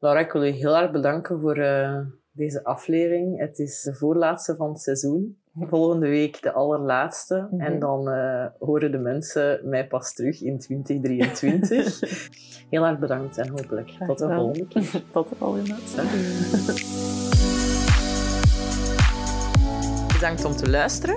Laura, 0.00 0.20
ik 0.20 0.32
wil 0.32 0.42
u 0.42 0.48
heel 0.48 0.76
erg 0.76 0.90
bedanken 0.90 1.40
voor 1.40 1.56
eh, 1.56 1.98
deze 2.32 2.64
aflevering. 2.64 3.38
Het 3.38 3.58
is 3.58 3.82
de 3.82 3.94
voorlaatste 3.94 4.56
van 4.56 4.68
het 4.68 4.80
seizoen. 4.80 5.38
Volgende 5.58 6.08
week 6.08 6.42
de 6.42 6.52
allerlaatste. 6.52 7.48
Mhm. 7.50 7.60
En 7.60 7.78
dan 7.78 8.08
eh, 8.08 8.46
horen 8.58 8.90
de 8.90 8.98
mensen 8.98 9.60
mij 9.68 9.86
pas 9.86 10.14
terug 10.14 10.42
in 10.42 10.58
2023. 10.58 12.00
heel 12.70 12.84
erg 12.84 12.98
bedankt 12.98 13.38
en 13.38 13.48
hopelijk 13.48 13.90
Graag 13.90 14.08
tot 14.08 14.18
de 14.18 14.24
gedaan. 14.24 14.38
volgende 14.40 14.66
keer. 14.66 15.02
Tot 15.12 15.28
de 15.28 15.34
volgende. 15.34 15.74
Bedankt 20.12 20.44
om 20.44 20.52
te 20.52 20.70
luisteren. 20.70 21.16